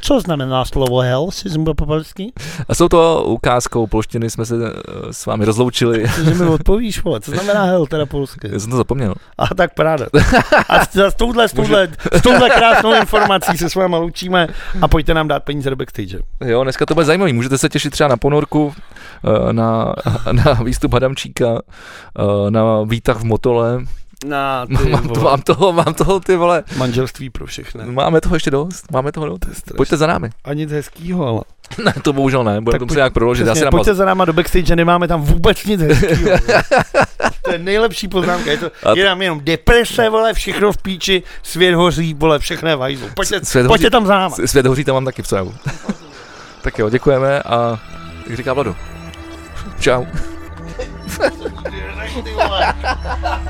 [0.00, 2.32] Co znamená slovo hell, si po polsky?
[2.68, 6.06] A jsou to ukázkou polštiny, jsme se eh, s vámi rozloučili.
[6.24, 8.48] Že mi odpovíš, vole, co znamená hell, teda polsky?
[8.52, 9.14] Já jsem to zapomněl.
[9.38, 10.06] A tak paráda.
[10.68, 14.48] A s, s, touhle, s, touhle, s touhle krásnou informací se s váma loučíme
[14.82, 16.18] a pojďte nám dát peníze do backstage.
[16.44, 17.32] Jo, dneska to bude zajímavý.
[17.32, 18.74] Můžete se těšit třeba na ponorku,
[19.24, 19.94] eh, na,
[20.32, 21.62] na výstup Hadamčíka,
[22.18, 23.84] eh, na výtah v Motole.
[24.26, 26.64] Na ty, mám, to, mám, toho, mám toho, ty vole.
[26.76, 27.84] Manželství pro všechny.
[27.84, 29.72] Máme toho ještě dost, máme toho dost.
[29.76, 30.30] Pojďte za námi.
[30.44, 31.40] A nic hezkýho, ale.
[31.84, 33.46] Ne, to bohužel ne, budeme to muset nějak proložit.
[33.46, 36.38] Přesně, pojďte za náma do backstage, nemáme tam vůbec nic hezkýho.
[37.44, 41.22] to je nejlepší poznámka, je, to, a je tam jenom deprese, vole, všechno v píči,
[41.42, 43.08] svět hoří, vole, všechno je vajzlo.
[43.14, 44.36] Pojďte, svět pojďte hoří, tam za náma.
[44.46, 45.32] Svět hoří tam mám taky v
[46.62, 47.80] tak jo, děkujeme a
[48.26, 48.76] jak říká Vladu.
[49.80, 50.04] Čau.
[52.13, 53.42] 哈哈哈哈哈！